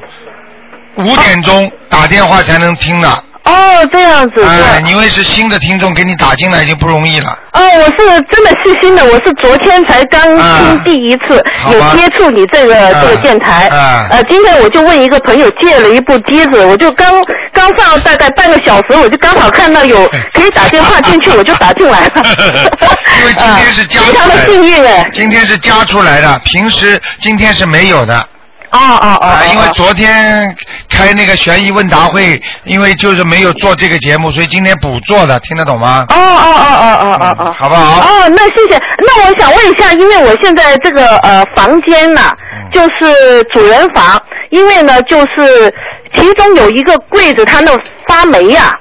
[0.96, 3.24] 五点钟打电话才能听的。
[3.44, 4.44] 哦，这样子。
[4.44, 7.38] 哎，因为是新的听众给你打进来已经不容易了。
[7.52, 13.68] 哦，我是真的是新的，我是昨天才刚听第一次，有接触你这个、这个电台。
[13.68, 17.12] 啊呃，今天我就问一个朋友借了一部机子，我就刚
[17.52, 22.12] 刚上大概半个小时，我就刚好看到有 可以打电话进去，我就打进来了。
[23.20, 25.08] 因为今天是加出 非常的幸运哎。
[25.12, 28.24] 今天是加出来的，平时今天是没有的。
[28.72, 29.26] 哦哦哦。
[29.26, 30.56] 啊，因为昨天
[30.88, 36.06] 开那个悬疑问答会，因为就是没有做这个节目，所以今天补做的，听得懂吗？
[36.08, 38.00] 哦哦哦哦哦哦哦，好不好？
[38.00, 38.80] 哦，那谢谢。
[38.98, 45.74] 那我想问一下，因为我现在这个呃房间呐、嗯就是主人房，因为呢就是
[46.14, 47.72] 其中有一个柜子它那
[48.06, 48.72] 发霉呀、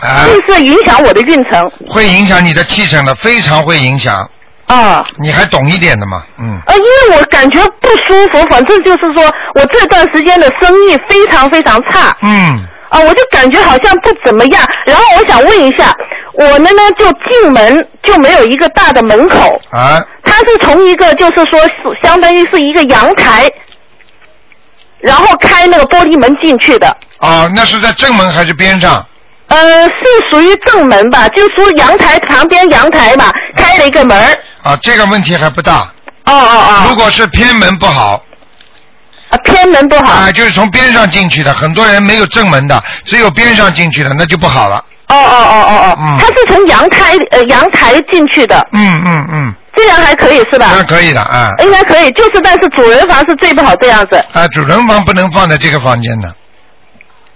[0.00, 1.68] 啊，是不是影响我的运程？
[1.88, 4.30] 会影响你的气场的，非常会影响。
[4.72, 5.04] 啊。
[5.18, 6.22] 你还懂一点的嘛？
[6.38, 6.60] 嗯。
[6.66, 12.16] 呃，因为我感觉不舒服，反正就是说我这段时间的生意非常非常差。
[12.22, 12.66] 嗯。
[12.88, 14.62] 啊，我就感觉好像不怎么样。
[14.84, 15.90] 然后我想问一下，
[16.34, 23.50] 我们呢就进门就没有一个大的门口，啊，它是从一个就是说是相当于是一个阳台，
[25.00, 26.94] 然后开那个玻璃门进去的。
[27.18, 29.02] 啊，那是在正门还是边上？
[29.52, 29.94] 呃，是
[30.30, 34.18] 属于正门吧，就说阳台旁边阳台嘛，开了一个门。
[34.62, 35.80] 啊，这个问题还不大。
[36.24, 36.86] 哦哦哦。
[36.88, 38.22] 如果是偏门不好。
[39.28, 40.14] 啊，偏门不好。
[40.14, 44.82] 啊，就是从边上进去的，很多人没有正门的，只有边上进去的，那就不好了。
[45.08, 50.70] 哦哦哦哦哦，嗯它是从阳台呃阳台进去的，嗯嗯嗯，这样还可以是吧？
[50.74, 51.50] 那可以的啊。
[51.58, 54.16] 应该可以，就是但是主人房是最不好这样子。
[54.32, 56.34] 啊，主人房不能放在这个房间的。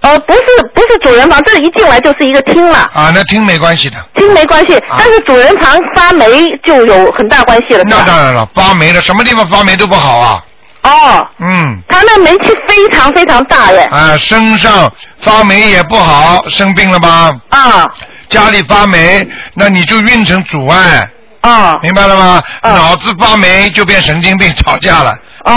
[0.06, 0.40] 呃，不是
[0.72, 3.96] 不是主人房，这一进来就是一个厅了，啊，那厅没关系的。
[4.14, 6.26] 厅没关系，但是主人房发霉
[6.62, 7.82] 就有很大关系了。
[7.88, 10.44] 那当然了，发霉了，什么地方发霉都不好啊。
[10.82, 11.26] 哦。
[11.40, 11.82] 嗯。
[11.88, 13.80] 他那霉气非常非常大耶。
[13.90, 14.92] 啊，身上
[15.24, 17.34] 发霉也不好，生病了吧？
[17.48, 17.90] 啊。
[18.28, 21.08] 家里发霉，那你就运程阻碍。
[21.50, 21.78] 啊。
[21.82, 22.42] 明白了吗？
[22.62, 25.16] 脑子发霉就变神经病，吵架了。
[25.44, 25.52] 哦。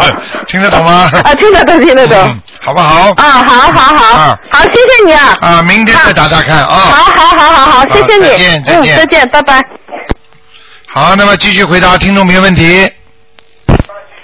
[0.48, 1.10] 听得懂吗？
[1.24, 2.18] 啊，听得懂，听得懂。
[2.18, 3.10] 嗯好不好？
[3.18, 5.36] 啊，好好好，啊好，谢谢你啊。
[5.42, 6.66] 啊，明天再打打看啊。
[6.66, 8.22] 好好好好好，谢谢你。
[8.22, 9.60] 再见再见嗯，再见，拜拜。
[10.88, 12.90] 好，那么继续回答听众朋友问题。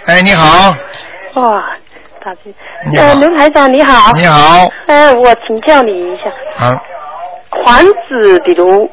[0.07, 0.75] 哎，你好，
[1.35, 1.63] 哇，
[2.25, 2.55] 打进。
[2.91, 4.11] 你好呃，刘台长你好。
[4.13, 4.67] 你好。
[4.87, 6.75] 呃，我请教你一下，啊
[7.63, 8.91] 房子比如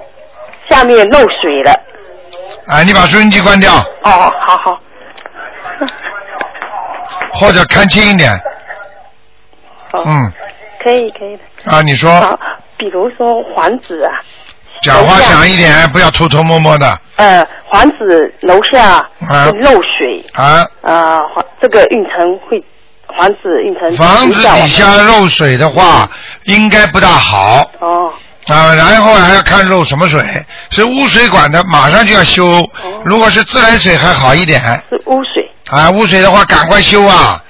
[0.70, 1.72] 下面漏水了，
[2.67, 4.80] 啊，你把收音机关掉，哦，好好，
[7.34, 8.34] 或者看清一点。
[9.93, 10.32] 哦嗯，
[10.84, 11.71] 可以可以的。
[11.71, 12.38] 啊，你说，好，
[12.77, 14.12] 比如说房子啊，
[14.82, 18.95] 讲话响一点，不要偷偷摸摸的呃，房子楼下
[19.27, 20.67] 啊会漏水，啊。
[20.82, 22.62] 啊、房这个运程会，
[23.17, 26.10] 房子运程房子底下漏水的话，
[26.43, 27.65] 应该不大好。
[27.80, 28.13] 哦。
[28.47, 30.21] 啊，然后还要看漏什么水，
[30.69, 32.63] 是污水管的，马上就要修。
[33.03, 34.62] 如果是自来水还好一点。
[34.89, 35.49] 是污水。
[35.69, 37.41] 啊，污水的话赶快修啊！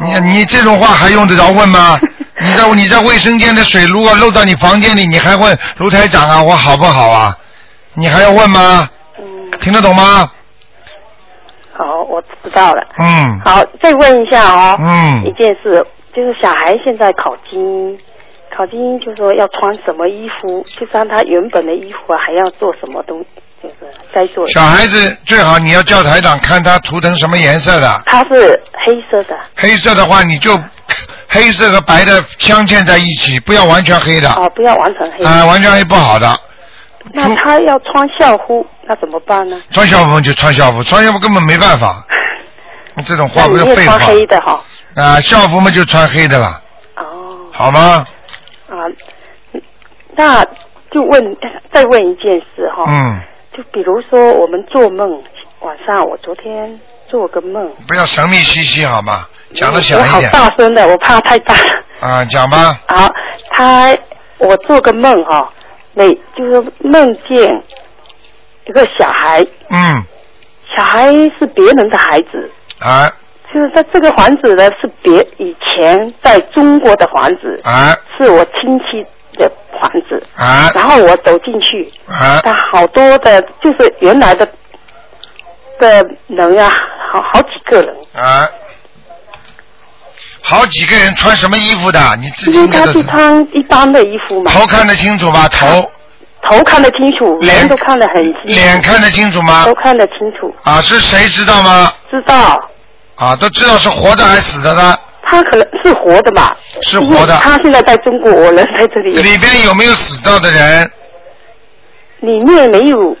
[0.00, 1.98] 你你这种话还用得着问吗？
[2.40, 7.36] 你在你在卫生间的水如果漏到你房间里，你还问卢台长啊，我好不好啊？
[7.94, 8.88] 你还要问吗？
[9.18, 9.24] 嗯
[9.60, 10.30] 听得懂吗？
[11.76, 12.82] 好，我知道了。
[12.98, 17.98] 嗯好，再问一下哦，嗯一件事，就是小孩现在考经，
[18.60, 23.24] 考经就说要穿什么衣服，就穿他原本的衣服啊，还要做什么东，
[23.62, 23.76] 就是
[24.12, 24.46] 该做。
[24.48, 30.54] 小孩子最好你要叫台长看他涂成什么颜色的，他是黑色的，黑色的话你就
[31.26, 34.30] 黑色和白的镶嵌在一起，不要完全黑的。
[34.34, 35.24] 哦，不要完全黑。
[35.24, 36.38] 啊，完全黑不好的。
[37.14, 39.58] 那他要穿校服，那怎么办呢？
[39.70, 42.04] 穿校服就穿校服，穿校服根本没办法。
[43.06, 44.60] 这种话不是废话哈。
[44.96, 46.60] 啊，校服嘛就穿黑的了。
[46.96, 47.48] 哦。
[47.54, 48.04] 好吗？
[48.70, 48.86] 啊，
[50.16, 50.44] 那
[50.90, 51.36] 就问
[51.72, 53.20] 再问一件事哈，嗯，
[53.52, 55.22] 就比如说我们做梦，
[55.60, 59.26] 晚上我昨天做个梦，不要神秘兮兮好吗？
[59.52, 61.54] 讲的小我好一点大声的，我怕太大。
[62.00, 62.80] 啊，讲吧。
[62.86, 63.08] 好，
[63.50, 63.96] 他
[64.38, 65.52] 我做个梦哈，
[65.94, 67.62] 每就是梦见
[68.66, 70.04] 一个小孩，嗯，
[70.76, 73.10] 小孩是别人的孩子，啊
[73.52, 79.04] 就是他这个房子呢是别以前在中国的房子，啊是我亲戚
[79.38, 84.46] 的房子，啊然后我走进去，啊他好多的，就是原来的
[85.78, 86.70] 的人啊，
[87.12, 88.48] 好好几个人，啊！
[90.42, 91.98] 好几个人穿什么衣服的？
[92.18, 93.12] 你自己因为他是应该都知道。
[93.12, 95.48] 穿一般的衣服嘛，头看得清楚吧？
[95.48, 95.90] 头
[96.42, 99.74] 头看得清楚，脸都看得很清楚，脸看得清楚吗都？
[99.74, 101.92] 看得清楚，啊，是谁知道吗？
[102.10, 102.56] 知道
[103.20, 104.96] 啊，都知道是活的还是死的呢？
[105.22, 110.90] 他可能是活的吧，是活的他现在在中国，我人在这里，里边有没有死掉的人？
[112.20, 113.16] 里面没有，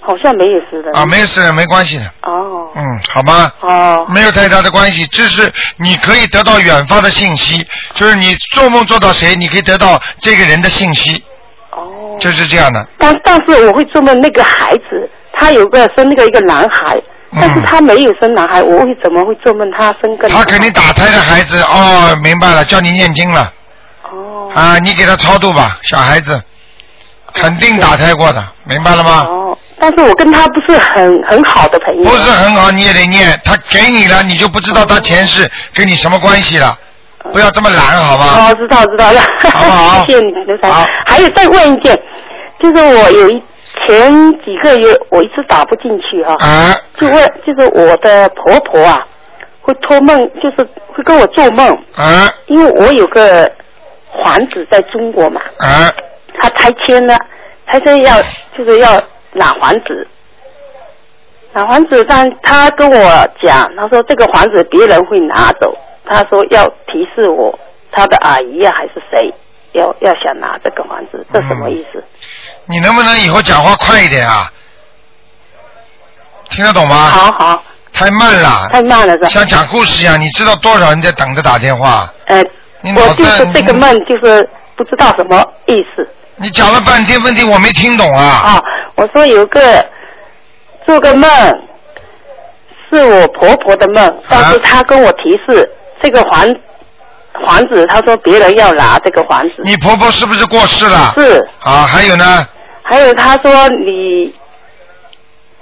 [0.00, 2.04] 好像没有死的啊，没有死人没关系的。
[2.22, 3.52] 哦嗯，好吧。
[3.60, 11.24] 哦没有太大的关系，这是你可以得到远方的信息，就是你做梦做到谁，你可以得到这个人的信息，
[11.70, 12.86] 哦，就是这样的。
[12.98, 17.00] 但但是我会做梦那个孩子，他有个生那个一个男孩，
[17.34, 23.52] 但是他没有生男孩，我为怎么会做梦他生个他肯定打胎的孩子哦，明白了，叫你念经了。
[24.10, 24.48] 哦。
[24.54, 26.40] 啊，你给他超度吧，小孩子，
[27.34, 29.26] 肯定打胎过的，明白了吗？
[29.28, 32.04] 哦，但是我跟他不是很很好的朋友。
[32.04, 33.38] 不是很好，你也得念。
[33.44, 36.78] 他给你了，你就不知道他前世跟你什么关系了。
[37.32, 38.24] 不要这么懒，好吧？
[38.38, 40.70] 哦，知道知道了，好不好 谢谢你，刘才。
[41.04, 41.98] 还有再问一件，
[42.60, 43.42] 就是我有一
[43.84, 46.74] 前几个月我一直打不进去哈、啊。
[46.98, 49.06] 就问就是我的婆婆啊，
[49.60, 52.32] 会托梦，就是会跟我做梦，啊。
[52.46, 53.50] 因为我有个
[54.22, 55.92] 房子在中国嘛，啊。
[56.38, 57.16] 他拆迁了，
[57.66, 58.22] 拆迁要
[58.56, 60.06] 就是要拿房子，
[61.52, 65.72] 拿房子，但他跟我讲，他说这个房子别人会拿走，
[66.04, 67.58] 他说要提示我
[67.90, 69.32] 他的阿姨啊还是谁
[69.72, 72.04] 要要想拿这个房子，这什么意思？
[72.66, 74.50] 你能不能以后讲话快一点啊？
[76.50, 77.10] 听得懂吗？
[77.10, 79.28] 好好，太慢了，太慢了是吧？
[79.28, 80.20] 像讲故事一样。
[80.20, 82.08] 你知道多少人在等着打电话？
[82.26, 82.42] 呃，
[82.82, 86.08] 你脑子我就是这个梦就是不知道什么意思。
[86.36, 88.24] 你讲了半天，问题我没听懂啊。
[88.24, 88.62] 啊，
[88.94, 89.84] 我说有个
[90.86, 91.28] 做个梦，
[92.90, 95.68] 是我婆婆的梦，但是她跟我提示
[96.00, 96.46] 这个房
[97.44, 99.54] 房子，她说别人要拿这个房子。
[99.64, 101.12] 你婆婆是不是过世了？
[101.16, 101.48] 是。
[101.60, 102.46] 啊，还有呢？
[102.88, 104.32] 还有他说你，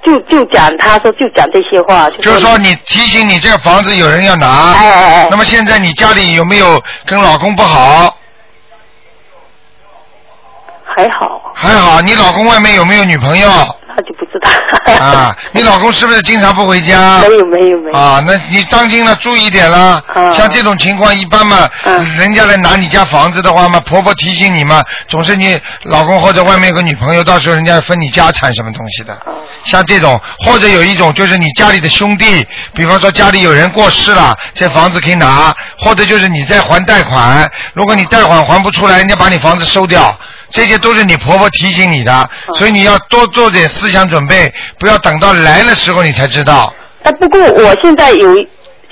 [0.05, 4.73] 就就讲，他说就讲这些话，就就是说你提醒你这个房子有人要拿。
[4.75, 5.29] 哎哎哎。
[5.31, 8.15] 那么现在你家里有没有跟老公不好？
[10.85, 13.49] 还好，还好，你老公外面有没有女朋友？
[15.01, 17.21] 啊，你老公是不是经常不回家？
[17.21, 17.97] 没有没有没有。
[17.97, 20.03] 啊，那你当心了，注意点了。
[20.15, 21.69] 啊像这种情况，一般嘛，
[22.17, 29.15] 人家来拿你家房子的话嘛，婆婆提醒你嘛，总是你老公或者外面有个女朋友，到时候人家分你家产什么东西的。
[29.15, 29.21] 啊
[29.65, 40.15] 像这种，或者有一种就是你家里的兄弟，比方说家里有人过世了，这房子可以拿，或者就是你在还贷款，如果你贷款还不出来，人家把你房子收掉。
[40.55, 46.73] 这些都是你婆婆提醒你的，所以你要多做点思想准备，不要等到来的时候你才知道。
[47.03, 48.33] 哎，不过我现在有，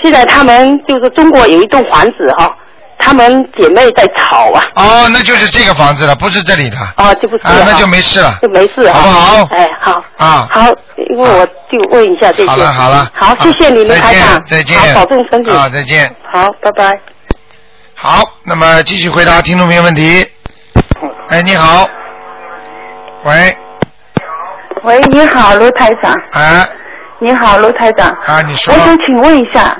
[0.03, 2.53] 现在他们就是中国有一栋房子哈，
[2.98, 4.64] 他们姐妹在吵啊。
[4.75, 6.77] 哦，那就是这个房子了，不是这里的。
[6.96, 8.37] 哦，就不是啊，那就没事了。
[8.42, 8.90] 就没事。
[8.90, 10.05] 好不好哎，好。
[10.16, 10.48] 啊。
[10.51, 10.66] 好，
[11.11, 12.46] 因为我就问一下这些。
[12.46, 13.09] 好了好了。
[13.14, 14.46] 好，谢谢你，们再见台长。
[14.48, 14.79] 再见。
[14.81, 15.51] 好，保重身体。
[15.53, 16.12] 啊，再见。
[16.29, 16.98] 好，拜拜。
[17.94, 20.27] 好，那么继续回答听众朋友问题。
[21.33, 21.88] 哎，你好。
[23.25, 23.57] 喂，
[24.83, 26.12] 喂，你好，卢台长。
[26.31, 26.68] 啊。
[27.21, 28.07] 你好，卢台长。
[28.27, 28.79] 啊，你说我。
[28.81, 29.75] 想请问一下，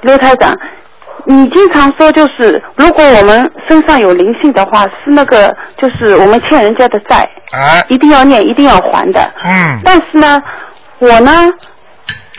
[0.00, 0.56] 卢台长，
[1.26, 7.84] 你经常说就是，如果我们身上有灵性的话，是那个就是我们欠人家的债，啊。
[7.90, 9.20] 一定要念，一定要还的。
[9.44, 9.78] 嗯。
[9.84, 10.42] 但是呢，
[10.98, 11.46] 我呢，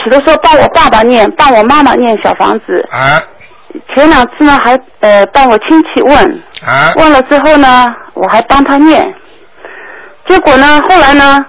[0.03, 2.83] 比如说帮我爸爸念，帮我妈妈念小房子。
[2.89, 3.21] 啊。
[3.93, 6.43] 前两次呢，还呃帮我亲戚问。
[6.65, 6.91] 啊。
[6.95, 7.85] 问了之后呢，
[8.21, 9.13] 我还帮他念。
[10.27, 11.39] 结果呢，后来呢，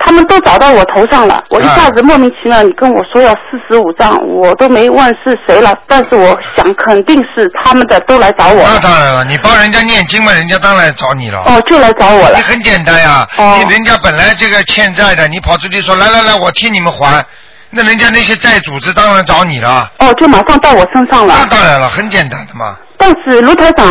[0.00, 8.62] 他们都找到我头上了，我一下子莫名其妙，你跟我说要四十五张，我都没问是谁了，但是我想肯定是他们的都来找我。
[8.62, 11.42] 那当然了，你帮人家念经嘛，人家当然找你了。
[11.46, 12.36] 哦，就来找我了。
[12.36, 17.24] 你很简单呀，你人家本来这个欠债的，你跑出去说来来来，我替你们还，
[17.70, 19.88] 那人家那些债主子当然找你了。
[19.98, 21.36] 哦，就马上到我身上了。
[21.38, 22.76] 那当然了，很简单的嘛。
[22.96, 23.86] 但是卢台长，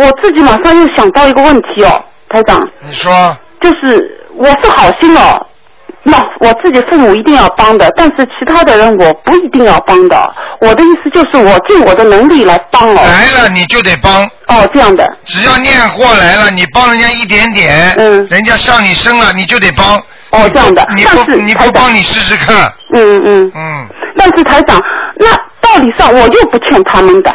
[0.00, 5.46] 我自己马上又想到一个问题哦，台长，你说就是我是好心哦，
[6.02, 10.34] 那我自己父母一定要帮的，但是其他的人我不一定要帮的。
[10.62, 12.94] 我的意思就是我尽我的能力来帮哦。
[12.94, 14.24] 来了你就得帮。
[14.46, 15.06] 哦，这样的。
[15.26, 19.98] 只要念过来了，你帮人家一点点，嗯，人家上你身了，你就得帮。
[20.30, 20.86] 哦，这样的。
[20.96, 22.72] 你但是不你不帮你试试看。
[22.94, 23.88] 嗯嗯嗯。
[24.16, 24.80] 但是台长，
[25.18, 25.30] 那
[25.60, 27.34] 道理上我又不欠他们的。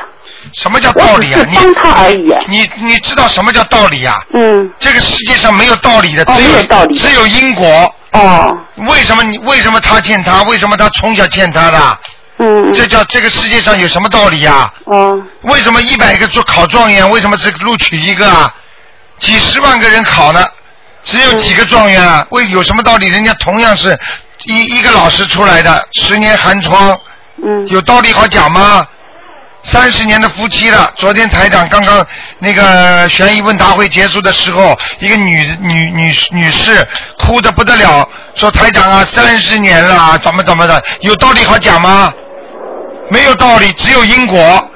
[0.56, 1.42] 什么叫道理啊？
[1.50, 2.34] 你帮他而已。
[2.48, 4.18] 你你知道什么叫道理啊？
[4.34, 4.72] 嗯。
[4.80, 7.94] 这个世界上没有道理的，只没有道理只有因果。
[8.14, 8.52] 哦。
[8.88, 10.44] 为什么你为什么他欠他？
[10.44, 12.00] 为什么他从小欠他的？
[12.38, 12.74] 嗯。
[12.74, 14.72] 这叫这个世界上有什么道理呀？
[14.86, 15.20] 哦。
[15.42, 18.54] 为什么一百个做考状元，为什么只录取一个啊？
[19.20, 20.46] 几十万个人考呢，
[21.04, 22.26] 只有几个状元啊？
[22.32, 23.08] 为有什么道理？
[23.08, 23.98] 人家同样是
[24.46, 26.98] 一一个老师出来的，十年寒窗，
[27.44, 28.86] 嗯，有道理好讲吗？
[29.66, 32.06] 三十年的夫妻了，昨天台长刚刚
[32.38, 36.88] 那个悬疑问答会结束的时候，一个女女女女士
[37.18, 42.14] 哭的不得了，说台长啊，三十年了，怎么怎么的，有道理好讲吗？
[43.10, 44.70] 没有道理，只有因果。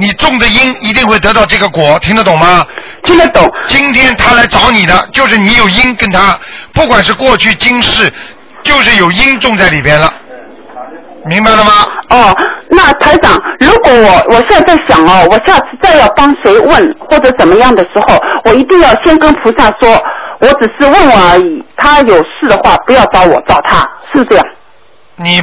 [0.00, 2.64] 你种的因一定会得到这个果，听得懂吗？
[3.02, 3.44] 听得懂。
[3.66, 6.38] 今天他来找你的，就是你有因跟他，
[6.72, 8.12] 不管是过去今世，
[8.62, 10.08] 就是有因种在里边了，
[11.28, 11.70] 明白了吗？
[12.10, 12.34] 哦，
[12.70, 20.02] 那台长，如果我我现在在想哦，我下次再要帮谁问或者怎么样的时候，我一定要先跟菩萨说，
[20.40, 21.64] 我只是问问而已。
[21.76, 23.78] 他有事的话，不要找我，找他，
[24.10, 24.44] 是不是这样？
[25.20, 25.42] 你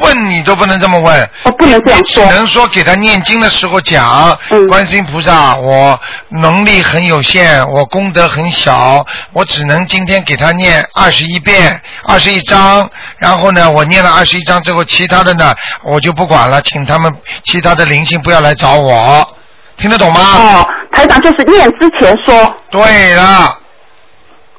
[0.00, 4.38] 问你都不能这么问，我不能这样说，只能说给他念经的时候讲，
[4.68, 12.88] 观世音菩萨，我能力很有限，我功德很小，我只能今天给他念二十一遍，二十一章，
[13.18, 17.12] 然后呢，我念了二十一章之后，其他的呢我就不管了，请他们
[17.44, 19.36] 其他的灵性不要来找我，
[19.76, 20.20] 听得懂吗？
[20.20, 22.54] 哦，台长就是念之前说。
[22.70, 23.58] 对了。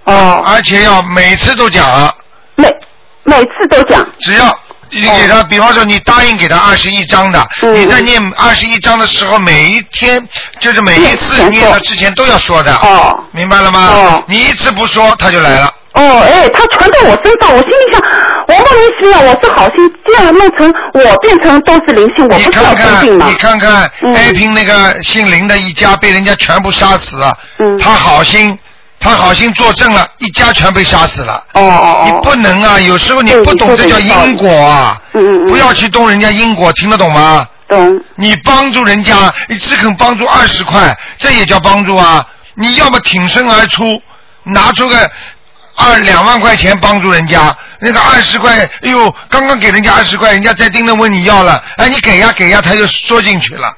[0.03, 0.43] 哦。
[0.45, 2.13] 而且要每次都讲。
[2.55, 2.67] 每
[3.29, 4.05] 每次都讲。
[4.19, 4.59] 只要
[4.89, 10.27] 你给他，比方说你答应给他二十一章的，你在念二十一章的时候，每一天
[10.59, 12.73] 就是每一次念他之前都要说的。
[12.75, 13.23] 哦。
[13.31, 13.87] 明白了吗？
[13.93, 14.23] 哦。
[14.27, 15.73] 你一次不说，他就来了。
[15.93, 18.01] 哦，哎，他传到我身上，我心里想，
[18.47, 23.25] 我莫名其妙，我是好心，这样弄成我变成都是灵性，我不是要生病吗？
[23.27, 27.17] 你看看，，A 平那个姓林的一家被人家全部杀死，
[27.57, 28.57] 嗯他好心，
[28.99, 31.43] 他好心作证了，一家全被杀死了。
[31.53, 37.47] 哦哦你不能啊，有时候你不懂这叫因果啊，嗯嗯不要去动人家因果，听得懂吗？
[37.67, 38.01] 懂。
[38.15, 42.25] 你帮助人家，你只肯帮助二十块，这也叫帮助啊！
[42.55, 44.01] 你要么挺身而出，
[44.43, 45.09] 拿出个
[45.75, 53.73] 二两万块钱帮助人家，那个二十块，哎呦，刚刚给人家二十块，人家再盯着问你要了，哎，你给呀给呀，他就缩进去了。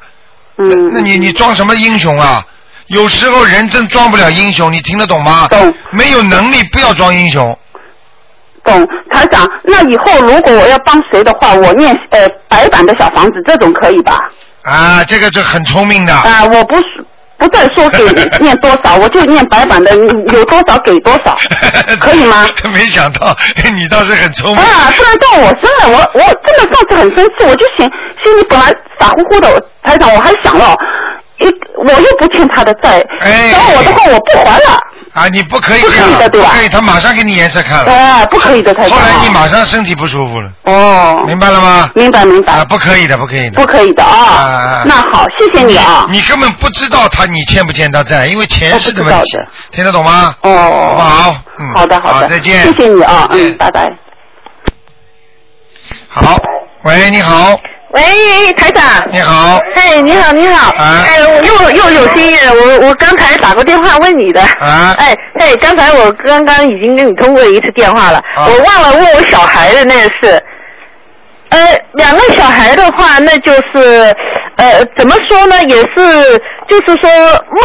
[0.57, 0.89] 嗯。
[0.93, 2.43] 那你你装什么英雄啊？
[2.91, 5.47] 有时候人真装不了英雄，你听得懂吗？
[5.49, 5.73] 懂。
[5.91, 7.57] 没有能力不要装英雄。
[8.63, 14.19] 懂，台长，那以后如果我要帮谁的话，我念呃白板的小房子，这种可以吧？
[14.63, 16.13] 啊，这个就很聪明的。
[16.13, 16.83] 啊，我不是
[17.37, 18.03] 不再说给
[18.39, 19.95] 念多少，我就念白板的，
[20.33, 21.35] 有多少给多少，
[21.99, 22.45] 可以吗？
[22.73, 23.35] 没想到
[23.73, 24.59] 你倒是很聪明。
[24.63, 27.89] 啊，不然到我身了，我我真的上次很生气，我就想
[28.23, 28.67] 心里本来
[28.99, 30.75] 傻乎乎的，台长我还想了，
[31.41, 34.79] 一我又不欠他的债，哎找我的话我不还了。
[35.13, 37.91] 啊，你不可以不可这样，以的对吧不可以，他马上给你颜色看了。
[37.91, 38.97] 哎，不可以的，台长。
[38.97, 41.89] 后来你马上身体不舒服了，哦，明白了吗？
[41.95, 42.53] 明白明白。
[42.53, 43.59] 啊，不可以的，不可以的。
[43.59, 44.15] 不可以的啊。
[44.15, 46.05] 啊那好，谢谢你啊。
[46.09, 49.37] 你根本不知道他你欠不欠他债，因为钱是的问题
[49.71, 50.33] 听得懂吗？
[50.43, 51.35] 哦，好不好？
[51.59, 52.63] 嗯，好的好的，再见。
[52.63, 53.89] 谢谢你啊，嗯，拜拜。
[56.07, 56.37] 好，
[56.83, 57.57] 喂，你好，
[57.93, 58.83] 喂，台长。
[59.11, 59.59] 你好。
[59.75, 60.69] 哎，你好，你好。
[60.71, 64.41] 啊哎，我又又有心意了，我我刚才打过电话问你的。
[64.41, 64.95] 啊。
[64.97, 70.41] 哎哎，刚才我刚刚已经跟你通过一次电话了，啊我忘了问我小孩的那个事。
[71.49, 74.15] 呃，两个小孩的话，那就是
[74.55, 75.61] 呃，怎么说呢？
[75.65, 77.09] 也是，就是说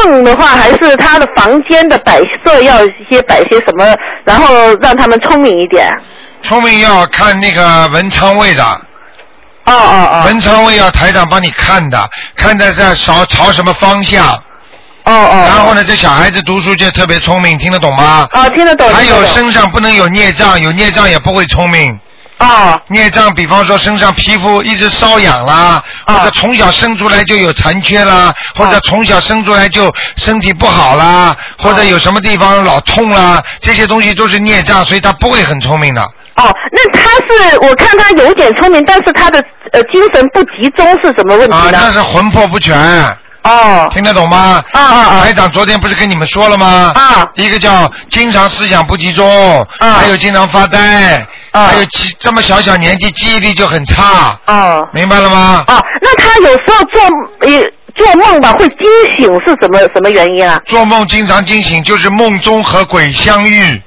[0.05, 5.89] 梦的话，还是他的房间的摆设要一些摆些什么，然后让他们聪明一点。
[6.43, 8.65] 聪明要看那个文昌位的。
[9.67, 10.23] 哦哦哦。
[10.27, 14.33] 文昌位要台长帮你看的，看在在朝朝什么方向。
[15.05, 15.45] 哦哦。
[15.47, 18.29] 然后呢，这小孩子读书就特别聪明，听得懂吗？
[18.33, 18.93] 哦，听得懂。
[18.93, 21.99] 还有身上不能有孽障，有孽障也不会聪明。
[22.39, 22.81] 哦。
[22.89, 36.09] 孽障，比方说身上皮肤一直瘙痒啦，或者从小生出来就有残缺啦，或者从小生出来就身体不好啦，或者有什么地方老痛啦，这些东西都是孽障，所以他不会很聪明的。
[36.37, 41.71] 哦，那他是我看他有点聪明，但是他的呃精神不集中是什么问题啊，呢？
[41.73, 42.77] 那是魂魄不全。
[43.43, 43.89] 哦。
[43.95, 44.63] 听得懂吗？
[44.73, 45.21] 啊啊啊！
[45.25, 46.93] 台长昨天不是跟你们说了吗？
[46.95, 47.27] 啊。
[47.35, 54.87] 一个叫经常思想不集中，啊还有经常发呆，啊还有记这么小小年纪记忆力就很差，哦。
[54.93, 55.65] 明白了吗？
[55.69, 57.01] 哦，那他有时候做
[57.41, 57.49] 呃
[57.95, 60.61] 做梦吧会惊醒，是什么什么原因啊？
[60.67, 63.81] 做梦经常惊醒，就是梦中和鬼相遇，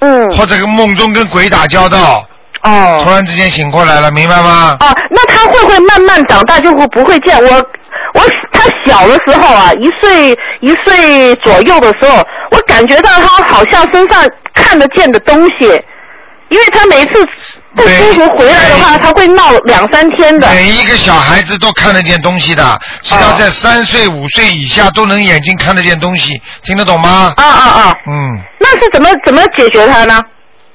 [0.00, 0.30] 嗯。
[0.30, 2.26] 或者跟梦中跟鬼打交道，
[2.62, 3.00] 哦。
[3.02, 4.76] 突然之间醒过来了，明白吗？
[4.80, 7.66] 哦，那他会不会慢慢长大就会不会见我？
[8.14, 15.64] 我他小的时候啊，一岁一岁左右的时候，我感觉到他好像身上看得见的东西，
[16.48, 17.12] 因为他每次
[17.76, 20.48] 不舒服回来的话，他会闹两三天的。
[20.50, 27.34] 每一个小孩子都看得见东西的，只要在三岁、五岁以下都能眼睛看得见东西，听得懂吗？
[27.36, 27.94] 啊啊啊！
[28.06, 30.20] 嗯，那是怎么怎么解决他呢？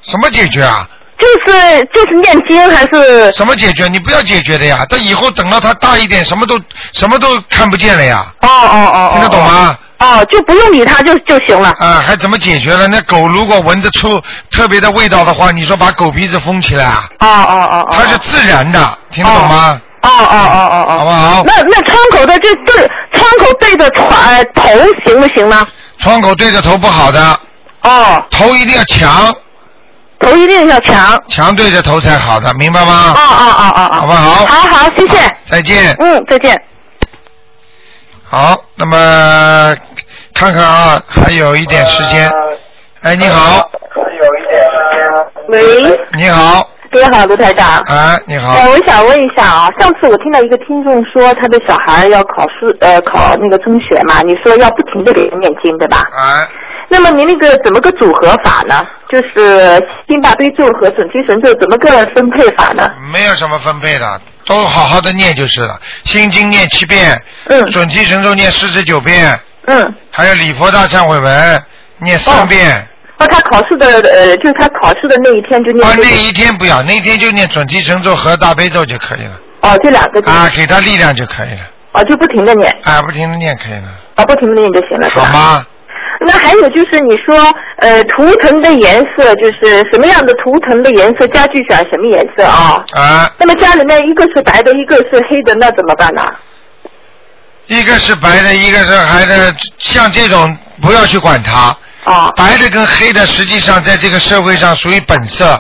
[0.04, 0.88] 什么解决啊？
[1.20, 3.32] 就是就是念经还是？
[3.34, 3.88] 什么解决？
[3.88, 4.86] 你不要解决的呀！
[4.90, 6.60] 等以后等到他大一点，什么都
[6.94, 8.26] 什么都看不见了呀。
[8.42, 9.10] 哦哦哦。
[9.14, 9.78] 听得懂吗？
[10.02, 11.70] 哦，就不用理它就就行了。
[11.80, 12.88] 啊，还怎么解决了？
[12.88, 17.08] 那狗如果闻着出特别的味道的话，你说把狗鼻子封起来啊？
[17.20, 17.96] 哦哦哦哦。
[17.96, 19.80] 它是自然的，听得懂吗？
[20.02, 20.98] 哦哦哦哦哦。
[20.98, 21.44] 好不好？
[21.46, 24.70] 那那窗口的就对窗口对着床呃头
[25.06, 25.68] 行不行呢？
[26.00, 27.40] 窗口对着头不好的。
[27.84, 28.26] 哦。
[28.32, 29.34] 头一定要强。
[30.20, 31.22] 头一定要强。
[31.28, 33.14] 强对着头才好的，明白吗？
[33.16, 33.96] 哦哦哦哦哦。
[34.00, 34.46] 好不好？
[34.48, 35.18] 好好，谢谢。
[35.46, 35.96] 再见。
[36.00, 36.60] 嗯，再见。
[38.24, 38.98] 好，那么
[40.42, 42.28] 看看啊，还有一点时间。
[43.04, 43.70] 哎，你好。
[43.94, 44.60] 还有一点
[45.50, 46.68] 喂，你好。
[46.92, 47.78] 你好，卢台长。
[47.82, 48.54] 啊，你好。
[48.56, 56.00] 呃，我想问一下啊，上次我听到一个听众说他的小孩要考试，呃，考那个中学嘛，你说要不停的给他念经，对吧？
[56.00, 56.50] 啊。
[56.90, 58.84] 那么您那个怎么个组合法呢？
[59.10, 59.80] 就是
[60.10, 62.90] 心大悲咒和准提神咒怎么个分配法呢？
[63.14, 65.80] 没有什么分配的，都好好的念就是了。
[66.04, 71.64] 心经念七遍，嗯，准提神咒念四十九遍，嗯，还有礼佛大忏悔文
[72.00, 72.88] 念三遍。
[73.18, 79.40] 哦，他考试的呃，就是他考试的那一天就念、啊，那一天不要，那天就念准提神咒和大悲咒就可以了。
[79.62, 81.62] 哦，这两个啊，给他力量就可以了。
[81.94, 82.76] 哦，就不停的念。
[82.84, 83.84] 啊，不停的念可以了。
[84.16, 85.10] 啊，不停的念就行了？
[85.10, 85.64] 好吗？
[86.24, 87.36] 那还有就是你说，
[87.78, 92.84] 呃，图腾的颜色就是什么样的图腾的颜色，家具选什么颜色啊？
[92.94, 93.32] 啊。
[93.40, 96.22] 那么家里面一个是白的，一个是黑的，那怎么办呢？
[97.72, 101.74] 一个是白的，一个是黑的，像这种不要去管它。
[102.04, 102.30] 啊。
[102.36, 105.52] 白的跟黑的，实际上在这个社会上属于本色。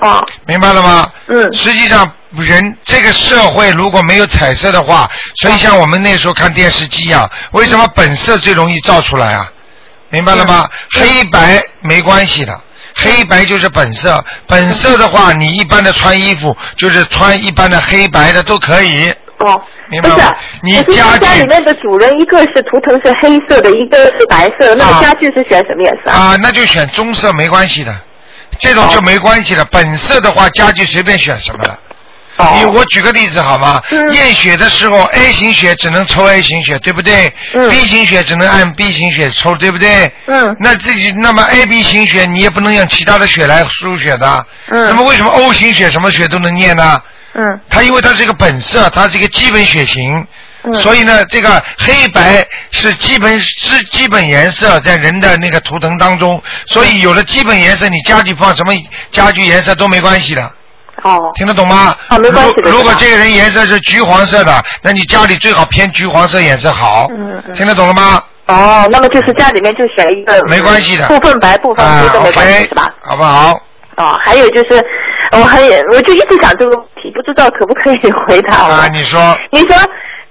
[0.00, 0.20] 啊。
[0.46, 1.08] 明白了吗？
[1.28, 1.52] 嗯。
[1.52, 9.48] 实际上，人这个社会如果没有彩色的话，所以像我们那时候看电视机啊，为什么本色最容易照出来啊？
[10.08, 10.68] 明白了吗？
[10.90, 12.60] 黑白没关系的，
[12.96, 14.24] 黑白就是本色。
[14.48, 19.14] 本色的话，你一般的穿衣服就是穿一般的黑白的都可以。
[19.40, 19.56] 哦，
[19.88, 26.10] 不是明白吗？，你家说家里面的主人一个是图腾是黑色的，一个是白色，那个家具是选什么颜色？
[26.10, 27.94] 啊，那就选棕色没关系的，
[28.58, 29.64] 这种就没关系了。
[29.70, 31.78] 本色的话，家具随便选什么了。
[32.36, 33.82] 哦你我举个例子好吗？
[34.12, 37.30] 验血的时候，A 型血只能抽 A 型血，对不对、
[37.68, 40.10] b 型血只能按 B 型血抽，对不对？
[40.26, 40.56] 嗯。
[40.58, 44.46] 那自己那么 A、B 型血你也不能用其他的血来输血的。
[44.68, 44.86] 嗯。
[44.88, 47.02] 那么为什么 O 型血什么血都能验呢？
[47.34, 47.60] 嗯。
[47.68, 50.26] 它因为它是一个本色，它是一个基本血型。
[50.62, 58.74] 嗯所以呢，这个黑白是基本是基本颜色，在人的那个图腾当中，所以有了基本颜色，你家具放什么
[59.10, 60.42] 家具颜色都没关系的。
[61.02, 61.18] 哦。
[61.34, 61.96] 听得懂吗？
[62.08, 62.70] 啊，没关系的。
[62.70, 67.06] 如如果这个人颜色是橘黄色的，那你家里最好偏橘黄色颜色好。
[67.10, 67.54] 嗯嗯。
[67.54, 68.22] 听得懂了吗？
[68.44, 72.92] 哦，那么就是家里面就选一个没关系的部分白部分啊黑都没关系、，OK，是吧？
[73.00, 73.58] 好不好？
[73.96, 74.84] 哦，还有就是，
[75.32, 75.60] 我还
[75.92, 78.72] 我就一直想这个问题，不知道可不可以回答我。
[78.72, 79.20] 啊，你说
[79.50, 79.76] 你说，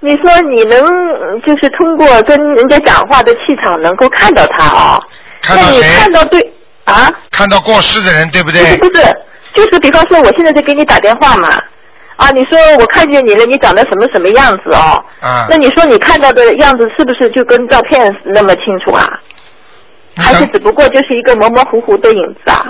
[0.00, 5.00] 你说你能嗯就是通过跟人家讲话的气场能够看到他啊、
[5.48, 5.96] 那你看到谁？
[5.98, 6.52] 看到对
[6.84, 7.10] 啊？
[7.30, 8.88] 看到过世的人，对不对不是对？
[8.90, 9.16] 不是，
[9.54, 11.48] 就是比方说我现在在给你打电话嘛，
[12.16, 15.02] 啊，你说我看见你了，你长得什么什么样子哦？
[15.20, 19.08] 啊那你说你看到的样子是不是就跟照片那么清楚啊？
[20.16, 22.66] 还是只不过就是一个模模糊糊的影子啊？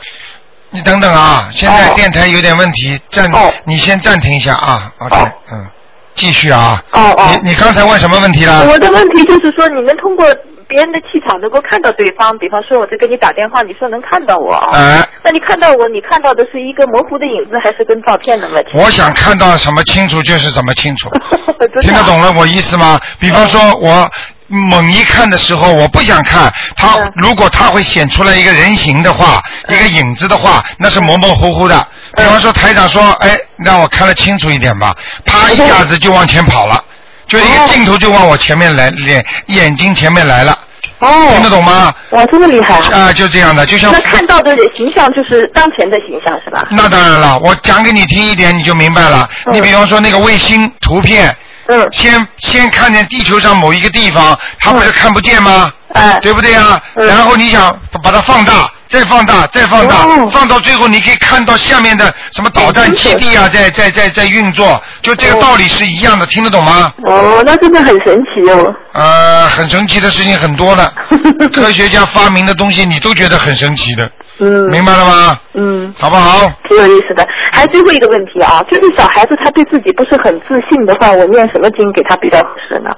[0.70, 3.28] 你等等啊，现哦在电台有点问题，暂，
[3.64, 5.16] 你先暂停一下啊，OK，
[5.52, 5.66] 嗯，
[6.14, 6.82] 继续啊。
[6.92, 7.38] 哦哦。
[7.42, 8.66] 你你刚才问什么问题了？
[8.68, 10.24] 我的问题就是说，你能通过
[10.68, 14.70] 别人的气场能够看到对方，比方说我在给你打电话，你说能看到我啊？
[14.72, 18.70] 哎，那你看到我，你看到的是一个模糊的影子，还是跟照片的问题？
[18.78, 21.10] 我想看到什么清楚就是怎么清楚，
[21.82, 23.00] 听得懂了我意思吗？
[23.18, 24.08] 比方说我
[24.50, 31.86] 猛一看的时候，我不想看他，嗯如果他会显出来一个人形的话，一个影子的话，那是模模糊糊的。
[32.16, 34.94] 比方说台长说，哎，让我看得清楚一点吧，
[35.24, 36.82] 啪一下子就往前跑了。
[37.28, 40.58] 就一个镜头就往我前面来，脸眼睛前面来了，
[40.98, 41.94] 哦，听得懂吗？
[42.10, 42.88] 哇，这么厉害啊！
[42.92, 46.66] 啊，就这样的，就像那看到的形象就是当前的形象是吧？
[46.70, 49.28] 那当然了，我讲给你听一点，你就明白了。
[49.52, 51.32] 你比方说那个卫星图片，
[51.70, 55.72] 嗯，先先看见地球上某一个地方，它不是看不见吗？
[55.94, 56.80] 哎，对不对啊？
[56.94, 66.92] 然后你想把它放大，再放大，再放大，放到最后你可以看到下面的什么导弹基地啊，在在在在运作，就这个道理是一样的，听得懂吗？
[67.04, 68.74] 哦，那真的很神奇哦。
[68.92, 70.92] 呃，很神奇的事情很多的，
[71.54, 74.10] 科学家发明的东西你都觉得很神奇的，
[74.40, 75.38] 嗯，明白了吗？
[75.54, 76.50] 嗯，好不好？
[76.68, 77.26] 挺有意思的。
[77.52, 82.90] 还有最后一个问题啊，就是小孩子他对自己不是很自信的话，我念什么经给他比较合适呢？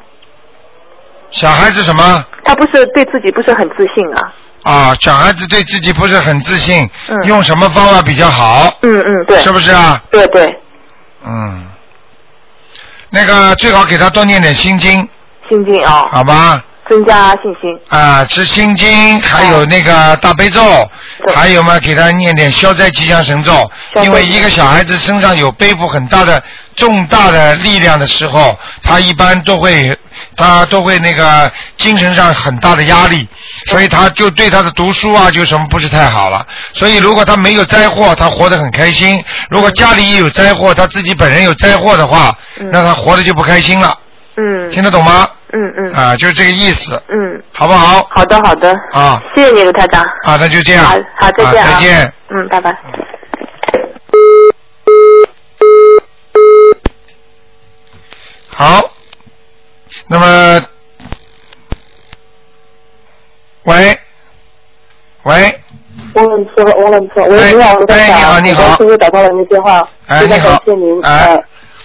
[1.30, 2.24] 小孩子什么？
[2.44, 4.32] 他不是对自己不是很自信啊。
[4.64, 8.72] 啊，小孩子对自己不是很自信，嗯用什么方法比较好？
[8.82, 9.38] 嗯嗯，对。
[9.40, 10.00] 是不是啊？
[10.10, 10.56] 对对，
[11.26, 11.66] 嗯，
[13.10, 15.08] 那个最好给他多念点心经，
[15.48, 16.62] 心经啊，好吧？
[16.88, 17.78] 增加信心。
[17.88, 20.62] 啊，吃心经，还有那个大悲咒，
[21.34, 23.70] 还有嘛，给他念点消灾吉祥神咒。
[24.02, 26.42] 因为一个小孩子身上有背负很大的
[26.74, 29.96] 重大的力量的时候，他一般都会，
[30.36, 33.28] 他都会那个精神上很大的压力，
[33.66, 36.46] 所以他就对他的读书啊，就什么不是太好了。
[36.72, 39.18] 所以如果他没有灾祸，他活得很开心；
[39.50, 42.36] 如果家里也有灾祸，他自己本人有灾祸的话，
[42.72, 43.96] 那他活得就不开心了。
[44.36, 44.70] 嗯。
[44.70, 45.28] 听得懂吗？
[45.28, 45.92] 嗯嗯嗯。
[45.92, 47.00] 啊，就是这个意思。
[47.08, 47.42] 嗯。
[47.52, 48.06] 好不好？
[48.10, 48.72] 好的好的。
[48.92, 49.22] 啊。
[49.34, 50.02] 谢谢你，卢台长。
[50.24, 50.84] 啊，那就这样。
[50.84, 51.70] 好，好，再见啊。
[51.70, 52.12] 啊再见。
[52.30, 52.76] 嗯，拜拜。
[58.54, 58.82] 好，
[60.08, 60.66] 那么，
[63.64, 63.98] 喂，
[65.22, 65.60] 喂，
[66.14, 71.02] 汪冷车，我冷车，喂，你好，你好你好我终于打通了您电话，非常哎你好感谢您。
[71.02, 71.44] 哎呃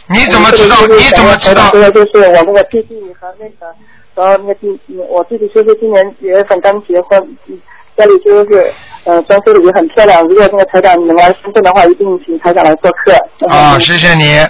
[0.10, 3.74] 你怎么知道你怎么知道就是想要就是我那个弟弟和那个，
[4.16, 4.80] 然后那个弟，
[5.10, 7.60] 我弟弟就是今年几月份刚结婚，嗯
[7.98, 8.72] 家里就是
[9.06, 10.22] 呃装修的也很漂亮。
[10.28, 13.48] 如果那个台长能来深圳的话，一定请台长来做客。
[13.48, 14.46] 啊，谢谢你。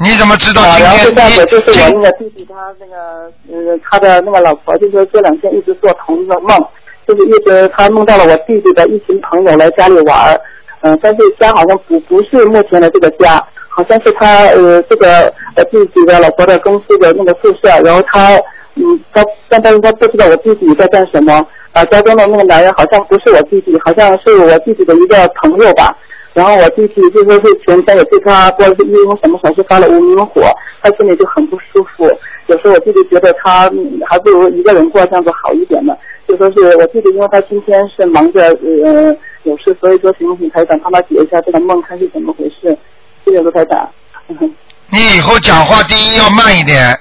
[0.00, 6.58] 你怎么知道然后这样子就是我那个弟弟他那个呃他的那个老婆，就是这两天一直做同一个梦，
[7.06, 10.40] 就是一直他梦到了我弟弟的一群朋友来家里玩儿，
[10.80, 13.40] 嗯、但是家好像不不是目前的这个家，
[13.76, 18.36] 好像是他呃这个呃自己的老婆的公司的那个宿舍，然后他
[18.76, 25.96] 嗯他但他应该不知道我弟弟在干什么，啊家中的那个男人好像不是我弟弟，好像是我弟弟的一个朋友吧。
[26.32, 30.42] 然后我弟弟就说是前天也对他不知道是因为什么小事发了无名火，
[30.82, 32.04] 他心里就很不舒服。
[32.46, 33.70] 有时候我弟弟觉得他
[34.04, 35.96] 还不如一个人过这样子好一点呢。
[36.26, 42.76] 就说是我弟弟，因为他今天是忙着呃有事，所以说请请台长帮他解一下这个梦，看是怎么回事。
[43.24, 43.88] 谢谢卢台长。
[44.88, 46.98] 你以后讲话第一要慢一点。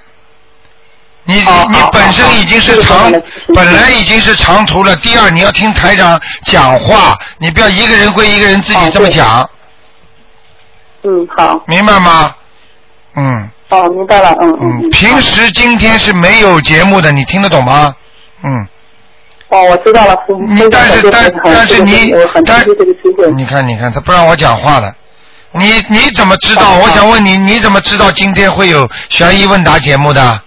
[1.25, 3.09] 你你本身已经是长，
[3.55, 4.93] 本来已经是长途了。
[4.97, 9.49] 第二，你要听台长讲话，你不要一个人归一个人自己这么讲，
[11.03, 11.63] 嗯，好。
[11.65, 12.35] 明白吗？
[13.15, 14.81] 嗯哦，明白了，嗯嗯。
[14.83, 14.89] 嗯。
[14.89, 17.95] 平时今天是没有节目的，你听得懂吗？
[18.43, 18.67] 嗯。
[19.47, 20.17] 哦，我知道了。
[20.27, 22.13] 你但是但但是你。
[23.37, 24.93] 你看你看，他不让我讲话的。
[25.53, 26.77] 你你怎么知道？
[26.81, 30.41] 我想问你，你怎么知道今天会有悬疑问答节目的？